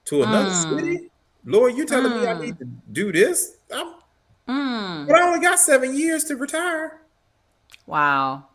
[0.07, 0.79] to another Mm.
[0.79, 1.11] city.
[1.45, 3.57] Lord, you telling me I need to do this?
[3.73, 3.95] I'm,
[4.49, 5.07] Mm.
[5.07, 7.01] but I only got seven years to retire.
[7.87, 8.49] Wow.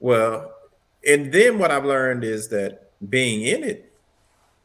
[0.00, 0.52] Well,
[1.06, 3.92] and then what I've learned is that being in it,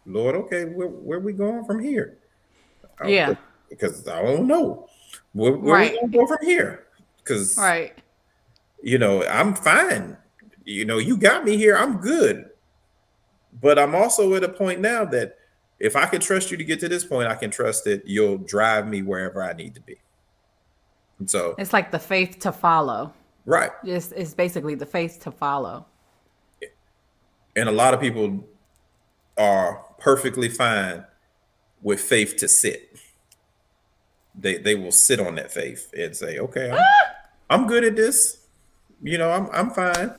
[0.05, 2.17] Lord, okay, where where we going from here?
[3.05, 3.35] Yeah.
[3.69, 4.87] because I don't know
[5.33, 5.91] where, where Right.
[5.93, 6.85] we gonna go from here.
[7.17, 7.97] Because Right.
[8.83, 10.17] you know I'm fine.
[10.63, 11.75] You know you got me here.
[11.77, 12.49] I'm good.
[13.61, 15.37] But I'm also at a point now that
[15.79, 18.37] if I can trust you to get to this point, I can trust that you'll
[18.37, 19.97] drive me wherever I need to be.
[21.19, 23.13] And so, It's like the faith to follow.
[23.45, 23.71] right.
[23.83, 25.85] It's, it's basically the faith to follow.
[27.55, 28.43] And a lot of people
[29.37, 31.03] are perfectly fine
[31.81, 32.97] with faith to sit.
[34.33, 37.11] They they will sit on that faith and say, "Okay, I'm, ah!
[37.49, 38.45] I'm good at this.
[39.03, 40.15] You know, I'm I'm fine.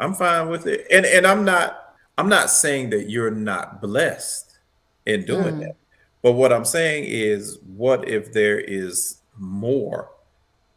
[0.00, 4.58] I'm fine with it." And and I'm not I'm not saying that you're not blessed
[5.06, 5.60] in doing hmm.
[5.60, 5.76] that.
[6.22, 10.10] But what I'm saying is, what if there is more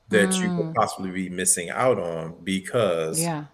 [0.10, 0.74] that you could hmm.
[0.74, 3.46] possibly be missing out on because Yeah.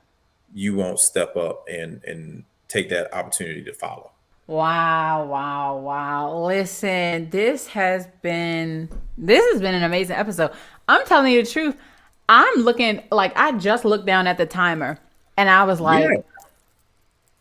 [0.53, 4.11] you won't step up and and take that opportunity to follow.
[4.47, 6.37] Wow, wow, wow.
[6.45, 10.51] Listen, this has been this has been an amazing episode.
[10.87, 11.75] I'm telling you the truth.
[12.27, 14.99] I'm looking like I just looked down at the timer
[15.39, 16.21] and I was like Yeah.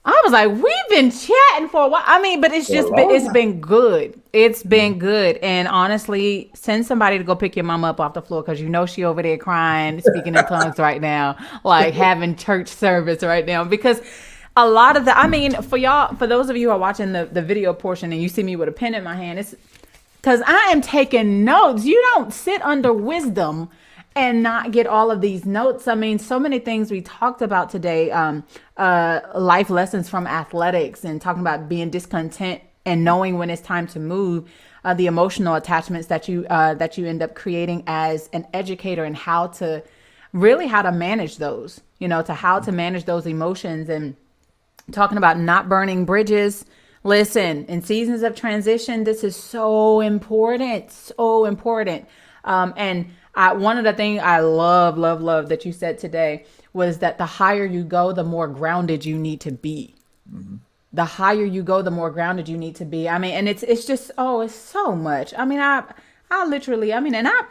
[0.09, 2.03] I was like, we've been chatting for a while.
[2.07, 4.19] I mean, but it's just been it's been good.
[4.33, 5.37] It's been good.
[5.39, 8.71] And honestly, send somebody to go pick your mom up off the floor because you
[8.71, 13.45] know she over there crying, speaking in tongues right now, like having church service right
[13.45, 13.65] now.
[13.65, 14.01] Because
[14.57, 17.13] a lot of the I mean, for y'all, for those of you who are watching
[17.13, 19.55] the, the video portion and you see me with a pen in my hand, it's
[20.23, 21.85] because I am taking notes.
[21.85, 23.69] You don't sit under wisdom
[24.19, 25.87] and not get all of these notes.
[25.87, 28.11] I mean, so many things we talked about today.
[28.11, 28.43] Um,
[28.77, 33.87] uh, life lessons from athletics and talking about being discontent and knowing when it's time
[33.87, 34.51] to move.
[34.85, 39.05] Uh, the emotional attachments that you uh, that you end up creating as an educator
[39.05, 39.85] and how to
[40.33, 41.81] really how to manage those.
[42.01, 44.17] You know, to how to manage those emotions and
[44.91, 46.65] talking about not burning bridges.
[47.05, 52.09] Listen, in seasons of transition, this is so important, so important.
[52.45, 56.45] Um, and I, one of the things I love, love, love that you said today
[56.73, 59.95] was that the higher you go, the more grounded you need to be.
[60.93, 63.09] The higher you go, the more grounded you need to be.
[63.09, 65.33] I mean, and it's it's just oh, it's so much.
[65.39, 65.85] I mean, I
[66.31, 67.43] I literally, I mean, and I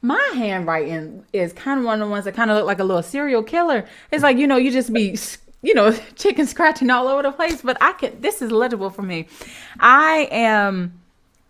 [0.00, 2.84] my handwriting is kind of one of the ones that kind of look like a
[2.84, 3.84] little serial killer.
[4.10, 5.16] It's like you know, you just be
[5.60, 7.60] you know, chicken scratching all over the place.
[7.62, 8.20] But I can.
[8.20, 9.26] This is legible for me.
[9.78, 11.00] I am,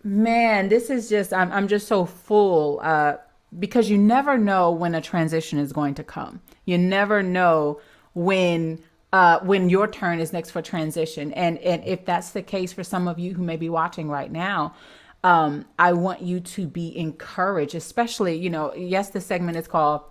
[0.03, 0.67] man.
[0.67, 1.31] This is just.
[1.31, 1.51] I'm.
[1.51, 2.79] I'm just so full.
[2.83, 3.17] Uh,
[3.59, 6.41] because you never know when a transition is going to come.
[6.65, 7.79] You never know
[8.13, 8.79] when.
[9.13, 12.83] Uh, when your turn is next for transition, and and if that's the case for
[12.83, 14.75] some of you who may be watching right now,
[15.23, 20.01] um, I want you to be encouraged, especially you know, yes, the segment is called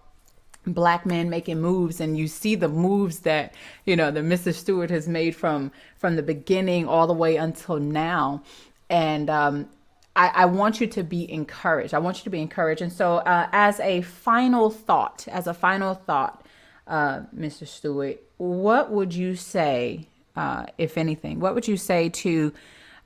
[0.66, 4.88] black men making moves and you see the moves that you know that mr stewart
[4.88, 8.42] has made from from the beginning all the way until now
[8.88, 9.68] and um
[10.16, 11.92] I, I want you to be encouraged.
[11.94, 12.82] I want you to be encouraged.
[12.82, 16.46] And so, uh, as a final thought, as a final thought,
[16.86, 17.66] uh, Mr.
[17.66, 20.06] Stewart, what would you say,
[20.36, 22.52] uh, if anything, what would you say to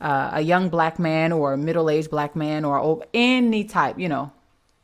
[0.01, 4.09] uh, a young black man or a middle-aged black man or o- any type, you
[4.09, 4.33] know,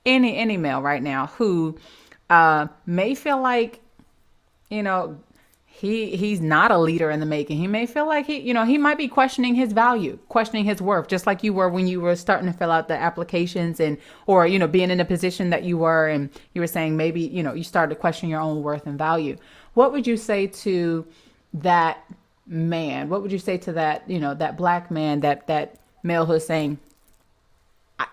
[0.06, 1.78] any any male right now who
[2.30, 3.80] uh, may feel like,
[4.70, 5.18] you know,
[5.76, 7.58] he he's not a leader in the making.
[7.58, 10.80] He may feel like he, you know, he might be questioning his value, questioning his
[10.80, 13.98] worth, just like you were when you were starting to fill out the applications and
[14.28, 17.22] or you know being in the position that you were and you were saying maybe
[17.22, 19.36] you know you started to question your own worth and value.
[19.74, 21.04] What would you say to
[21.54, 22.04] that
[22.46, 23.08] man?
[23.08, 26.46] What would you say to that you know that black man that that male who's
[26.46, 26.78] saying,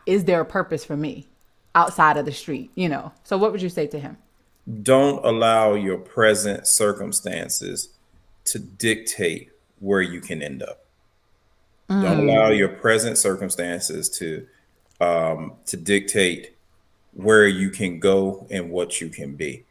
[0.07, 1.27] is there a purpose for me
[1.75, 2.71] outside of the street?
[2.73, 4.17] You know, so what would you say to him?
[4.83, 7.89] Don't allow your present circumstances
[8.45, 9.49] to dictate
[9.79, 10.85] where you can end up.
[11.89, 14.47] Don't allow your present circumstances to
[15.01, 16.55] um, to dictate
[17.13, 19.65] where you can go and what you can be.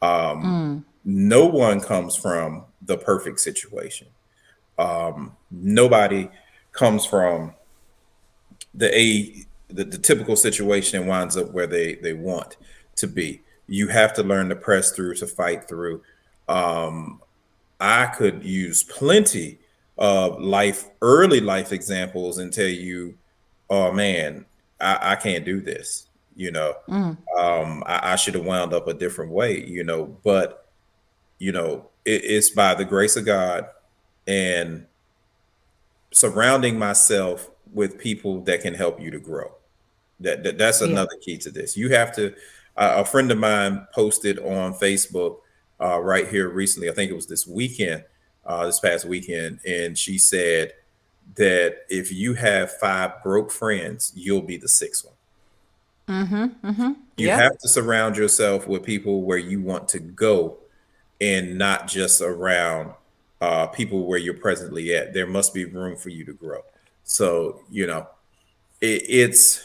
[0.00, 4.08] Um, No one comes from the perfect situation.
[4.78, 6.30] Um, nobody
[6.72, 7.52] comes from
[8.74, 12.56] the a the, the typical situation and winds up where they they want
[12.96, 13.42] to be.
[13.68, 16.02] You have to learn to press through to fight through.
[16.48, 17.20] Um,
[17.80, 19.58] I could use plenty
[19.98, 23.16] of life, early life examples and tell you,
[23.70, 24.44] oh man,
[24.80, 26.08] I, I can't do this.
[26.34, 27.16] You know, mm.
[27.38, 30.68] um, I, I should have wound up a different way, you know, but
[31.38, 33.66] you know, it, it's by the grace of God
[34.26, 34.86] and
[36.12, 39.50] surrounding myself with people that can help you to grow.
[40.20, 41.24] That, that that's another yeah.
[41.24, 41.76] key to this.
[41.76, 42.34] You have to.
[42.76, 45.38] Uh, a friend of mine posted on Facebook
[45.80, 46.90] uh, right here recently.
[46.90, 48.04] I think it was this weekend,
[48.44, 50.72] uh, this past weekend, and she said
[51.36, 55.14] that if you have five broke friends, you'll be the sixth one.
[56.08, 56.92] Mm-hmm, mm-hmm.
[57.16, 57.40] You yep.
[57.40, 60.58] have to surround yourself with people where you want to go,
[61.20, 62.92] and not just around
[63.40, 65.12] uh, people where you're presently at.
[65.12, 66.60] There must be room for you to grow.
[67.04, 68.06] So you know,
[68.80, 69.60] it, it's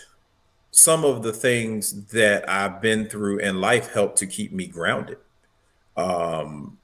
[0.72, 5.18] some of the things that I've been through in life helped to keep me grounded.
[5.98, 6.78] Um,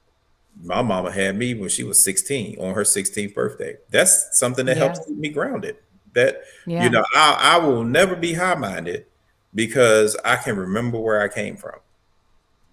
[0.62, 3.76] my mama had me when she was 16 on her 16th birthday.
[3.90, 4.84] That's something that yeah.
[4.84, 5.76] helps keep me grounded.
[6.12, 6.84] That yeah.
[6.84, 9.06] you know, I, I will never be high minded
[9.54, 11.78] because I can remember where I came from.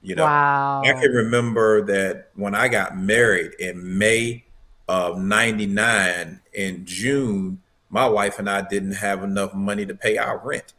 [0.01, 0.82] You know, wow.
[0.84, 4.43] I can remember that when I got married in May
[4.88, 10.38] of 99 in June, my wife and I didn't have enough money to pay our
[10.38, 10.74] rent.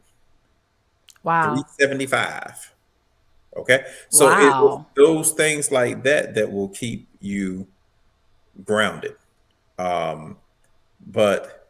[1.26, 1.56] Wow.
[1.56, 2.72] 375.
[3.56, 3.84] Okay.
[4.10, 4.86] So wow.
[4.88, 7.66] it, those things like that that will keep you
[8.64, 9.16] grounded.
[9.76, 10.38] Um,
[11.04, 11.68] but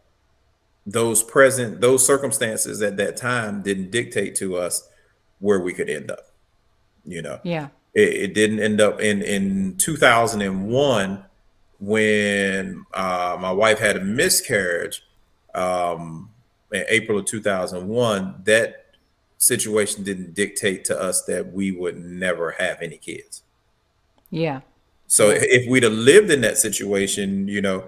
[0.85, 4.89] those present, those circumstances at that time didn't dictate to us
[5.39, 6.29] where we could end up.
[7.07, 7.69] You know, yeah.
[7.95, 11.25] It, it didn't end up in in 2001
[11.79, 15.03] when uh, my wife had a miscarriage
[15.55, 16.31] um,
[16.73, 18.43] in April of 2001.
[18.45, 18.86] That
[19.47, 23.43] situation didn't dictate to us that we would never have any kids.
[24.31, 24.61] Yeah.
[25.07, 27.85] So if we'd have lived in that situation, you know,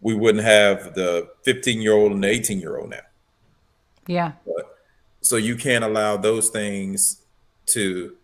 [0.00, 3.00] we wouldn't have the 15 year old and the 18 year old now.
[4.06, 4.32] Yeah.
[4.46, 4.78] But,
[5.20, 7.22] so you can't allow those things
[7.66, 8.16] to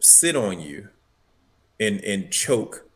[0.00, 0.88] sit on you
[1.78, 2.88] and and choke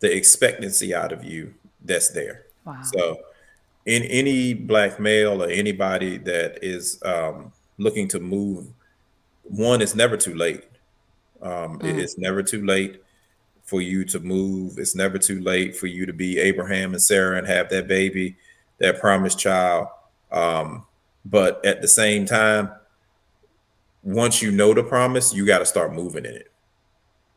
[0.00, 1.54] the expectancy out of you
[1.84, 2.46] that's there.
[2.64, 2.82] Wow.
[2.82, 3.20] So
[3.86, 8.66] in any black male or anybody that is um, looking to move,
[9.42, 10.64] one, it's never too late.
[11.42, 11.98] Um, mm.
[11.98, 13.02] It's never too late
[13.64, 14.78] for you to move.
[14.78, 18.36] It's never too late for you to be Abraham and Sarah and have that baby,
[18.78, 19.88] that promised child.
[20.30, 20.86] Um,
[21.24, 22.70] but at the same time,
[24.02, 26.52] once you know the promise, you got to start moving in it.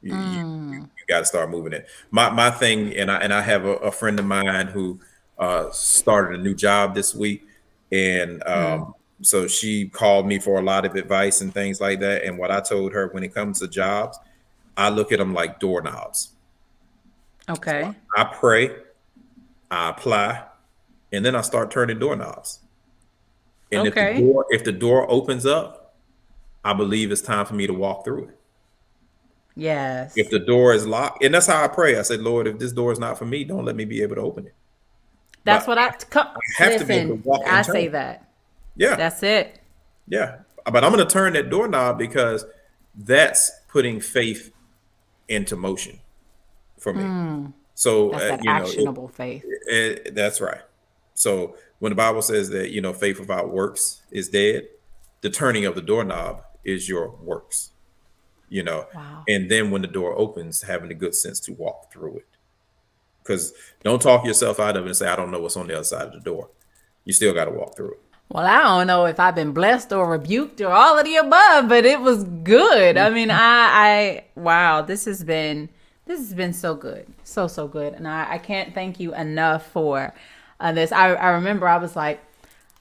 [0.01, 0.73] You, mm.
[0.73, 1.87] you, you got to start moving it.
[2.11, 4.99] My my thing, and I and I have a, a friend of mine who
[5.39, 7.45] uh, started a new job this week,
[7.91, 8.93] and um, mm
[9.23, 12.23] so she called me for a lot of advice and things like that.
[12.23, 14.17] And what I told her when it comes to jobs,
[14.77, 16.33] I look at them like doorknobs.
[17.49, 17.81] Okay.
[17.83, 18.71] So I pray,
[19.69, 20.43] I apply,
[21.11, 22.59] and then I start turning doorknobs.
[23.71, 24.11] And okay.
[24.11, 25.95] if the door if the door opens up,
[26.63, 28.39] I believe it's time for me to walk through it.
[29.55, 30.17] Yes.
[30.17, 31.97] If the door is locked, and that's how I pray.
[31.97, 34.15] I said, Lord, if this door is not for me, don't let me be able
[34.15, 34.53] to open it.
[35.43, 37.41] That's but what I, come, I have listen, to be able to walk.
[37.45, 38.32] I say that.
[38.75, 38.95] Yeah.
[38.95, 39.59] That's it.
[40.07, 40.39] Yeah.
[40.65, 42.45] But I'm going to turn that doorknob because
[42.95, 44.51] that's putting faith
[45.27, 45.99] into motion
[46.77, 47.03] for me.
[47.03, 49.45] Mm, so that's uh, that uh, you actionable know, it, faith.
[49.45, 50.61] It, it, that's right.
[51.15, 54.67] So when the Bible says that you know faith without works is dead,
[55.21, 57.71] the turning of the doorknob is your works.
[58.49, 59.23] You know, wow.
[59.27, 62.27] and then when the door opens, having the good sense to walk through it.
[63.23, 63.53] Because
[63.83, 65.83] don't talk yourself out of it and say, "I don't know what's on the other
[65.83, 66.49] side of the door."
[67.03, 68.01] You still got to walk through it.
[68.29, 71.69] Well, I don't know if I've been blessed or rebuked or all of the above,
[71.69, 72.97] but it was good.
[72.97, 75.69] I mean, I, I, wow, this has been,
[76.05, 79.71] this has been so good, so so good, and I, I can't thank you enough
[79.71, 80.13] for
[80.59, 80.91] uh, this.
[80.91, 82.21] I, I remember I was like,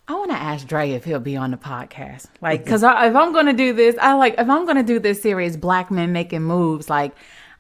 [0.09, 3.33] I want to ask Dre if he'll be on the podcast, like, because if I'm
[3.33, 6.13] going to do this, I like if I'm going to do this series, Black Men
[6.13, 7.13] Making Moves, like,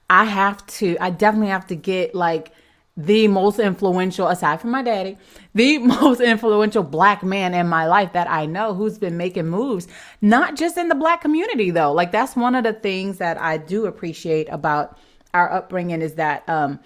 [0.09, 2.53] I have to, I definitely have to get like
[2.97, 5.17] the most influential, aside from my daddy,
[5.55, 9.89] the most influential black man in my life that I know who's been making moves,
[10.21, 11.93] not just in the black community though.
[11.93, 14.99] Like that's one of the things that I do appreciate about
[15.33, 16.81] our upbringing is that um,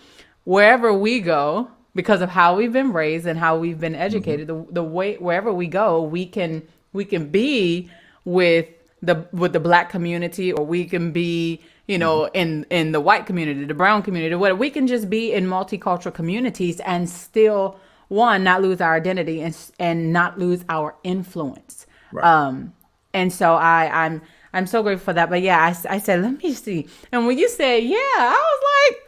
[0.45, 4.67] wherever we go, because of how we've been raised and how we've been educated, mm-hmm.
[4.67, 7.91] the, the way wherever we go, we can we can be
[8.25, 8.69] with
[9.03, 12.37] the with the black community or we can be you know, mm-hmm.
[12.37, 14.59] in in the white community, the brown community, whatever.
[14.59, 17.79] We can just be in multicultural communities and still
[18.09, 21.87] one not lose our identity and and not lose our influence.
[22.13, 22.25] Right.
[22.25, 22.75] Um,
[23.15, 24.23] and so I I'm
[24.53, 25.31] I'm so grateful for that.
[25.31, 26.89] But yeah, I, I said, let me see.
[27.13, 29.03] And when you said, yeah, I was like,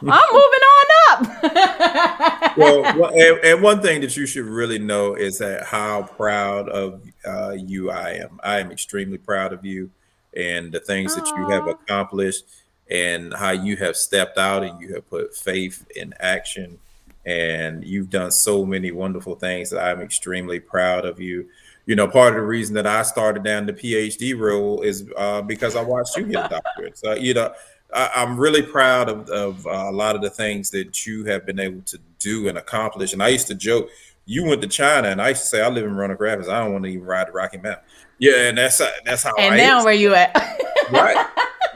[0.00, 2.56] I'm moving on up.
[2.56, 7.02] well, and, and, one thing that you should really know is that how proud of
[7.24, 8.40] uh, you I am.
[8.42, 9.90] I am extremely proud of you
[10.36, 11.24] and the things Aww.
[11.24, 12.44] that you have accomplished
[12.90, 16.78] and how you have stepped out and you have put faith in action
[17.24, 21.48] and you've done so many wonderful things that I'm extremely proud of you.
[21.86, 25.42] You know, part of the reason that I started down the PhD role is uh,
[25.42, 26.98] because I watched you get a doctorate.
[26.98, 27.52] So, you know,
[27.94, 31.44] I, am really proud of, of uh, a lot of the things that you have
[31.44, 33.12] been able to do and accomplish.
[33.12, 33.88] And I used to joke,
[34.24, 36.48] you went to China, and I used to say, I live in Roanoke Rapids.
[36.48, 37.84] I don't want to even ride the Rocky Mountain.
[38.22, 39.34] Yeah, and that's that's how.
[39.36, 40.32] And I now, where you at?
[40.92, 41.26] right,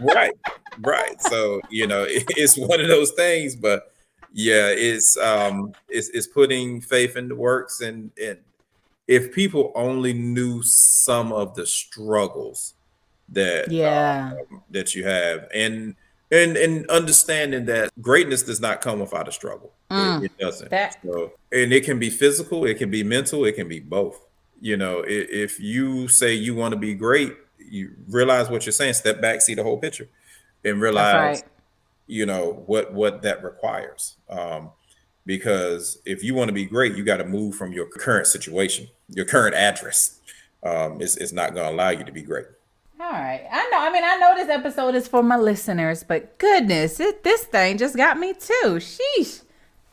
[0.01, 0.33] right,
[0.81, 1.21] right.
[1.21, 3.93] So you know, it, it's one of those things, but
[4.33, 8.39] yeah, it's um, it's, it's putting faith in the works, and and
[9.09, 12.75] if people only knew some of the struggles
[13.31, 15.97] that yeah um, that you have, and
[16.31, 19.73] and and understanding that greatness does not come without a struggle.
[19.91, 20.71] Mm, it, it, doesn't.
[20.71, 24.26] That- so, and it can be physical, it can be mental, it can be both.
[24.61, 28.73] You know, if, if you say you want to be great, you realize what you're
[28.73, 28.95] saying.
[28.95, 30.09] Step back, see the whole picture,
[30.65, 31.51] and realize, right.
[32.07, 34.17] you know, what what that requires.
[34.29, 34.71] Um,
[35.25, 38.89] because if you want to be great, you got to move from your current situation,
[39.09, 40.21] your current address.
[40.63, 42.47] Um, is is not going to allow you to be great.
[42.99, 43.47] All right.
[43.53, 43.79] I know.
[43.79, 47.77] I mean, I know this episode is for my listeners, but goodness, it, this thing
[47.79, 48.81] just got me too.
[48.81, 49.43] Sheesh.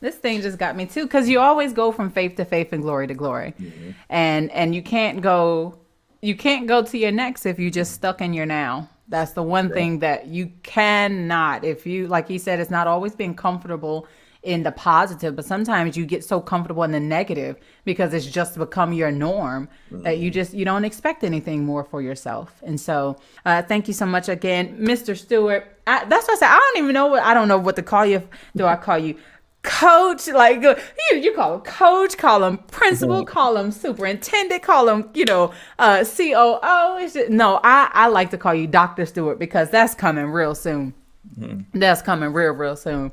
[0.04, 2.82] This thing just got me too cuz you always go from faith to faith and
[2.82, 3.54] glory to glory.
[3.58, 3.90] Mm-hmm.
[4.10, 5.78] And and you can't go
[6.20, 8.90] you can't go to your next if you just stuck in your now.
[9.08, 9.74] That's the one yeah.
[9.74, 14.06] thing that you cannot if you like he said it's not always being comfortable
[14.44, 18.58] in the positive, but sometimes you get so comfortable in the negative because it's just
[18.58, 20.02] become your norm mm-hmm.
[20.02, 22.62] that you just you don't expect anything more for yourself.
[22.62, 25.16] And so, uh, thank you so much again, Mr.
[25.16, 25.66] Stewart.
[25.86, 26.48] I, that's what I said.
[26.50, 28.22] I don't even know what I don't know what to call you.
[28.54, 29.16] Do I call you?
[29.64, 33.32] Coach like you, you call him coach call him principal mm-hmm.
[33.32, 38.38] call him superintendent call him you know uh coo just, no i i like to
[38.38, 40.92] call you dr stewart because that's coming real soon
[41.38, 41.78] mm-hmm.
[41.78, 43.10] that's coming real real soon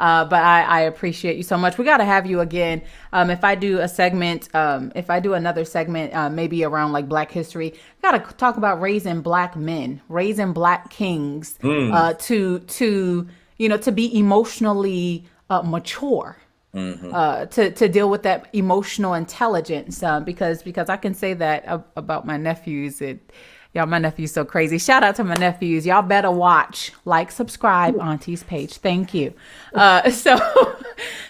[0.00, 1.76] uh, but I, I appreciate you so much.
[1.76, 2.80] We got to have you again.
[3.12, 6.92] Um, if I do a segment, um, if I do another segment, uh, maybe around
[6.92, 11.92] like Black History, got to talk about raising Black men, raising Black kings, mm.
[11.92, 13.28] uh, to to
[13.58, 16.36] you know to be emotionally uh, mature.
[16.74, 17.12] Mm-hmm.
[17.12, 21.64] Uh, to to deal with that emotional intelligence, uh, because because I can say that
[21.96, 23.00] about my nephews.
[23.00, 23.32] It,
[23.74, 24.78] y'all, my nephew's so crazy.
[24.78, 25.84] Shout out to my nephews.
[25.84, 28.76] Y'all better watch, like, subscribe, Auntie's page.
[28.76, 29.34] Thank you.
[29.74, 30.38] Uh, so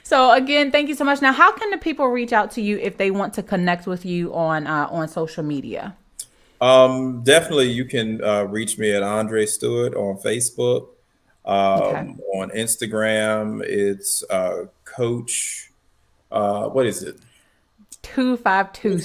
[0.02, 1.22] so again, thank you so much.
[1.22, 4.04] Now, how can the people reach out to you if they want to connect with
[4.04, 5.96] you on uh, on social media?
[6.60, 10.88] Um, definitely, you can uh, reach me at Andre Stewart on Facebook.
[11.44, 12.14] Um, okay.
[12.34, 15.70] On Instagram, it's uh, Coach.
[16.30, 17.18] Uh, what is it?
[18.02, 18.98] Two five two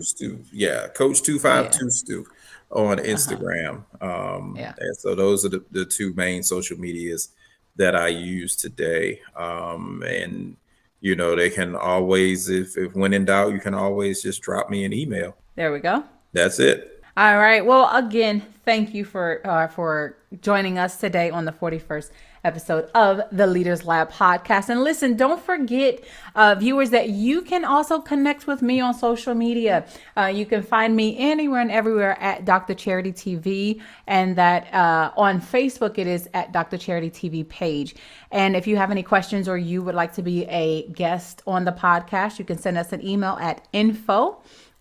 [0.00, 0.44] Stu.
[0.52, 2.26] Yeah, Coach two five two Stu
[2.70, 3.08] on uh-huh.
[3.08, 3.84] Instagram.
[4.00, 4.36] Uh-huh.
[4.36, 4.74] Um, yeah.
[4.78, 7.30] And so those are the, the two main social medias
[7.76, 9.20] that I use today.
[9.36, 10.56] Um, and
[11.00, 14.70] you know, they can always, if if when in doubt, you can always just drop
[14.70, 15.36] me an email.
[15.56, 16.04] There we go.
[16.32, 16.89] That's it.
[17.16, 17.66] All right.
[17.66, 22.10] Well, again, thank you for uh, for joining us today on the 41st
[22.44, 24.68] episode of the Leaders Lab podcast.
[24.68, 26.04] And listen, don't forget,
[26.36, 29.86] uh, viewers, that you can also connect with me on social media.
[30.16, 32.74] Uh, you can find me anywhere and everywhere at Dr.
[32.74, 36.78] Charity TV, and that uh, on Facebook it is at Dr.
[36.78, 37.96] Charity TV page.
[38.30, 41.64] And if you have any questions or you would like to be a guest on
[41.64, 44.40] the podcast, you can send us an email at info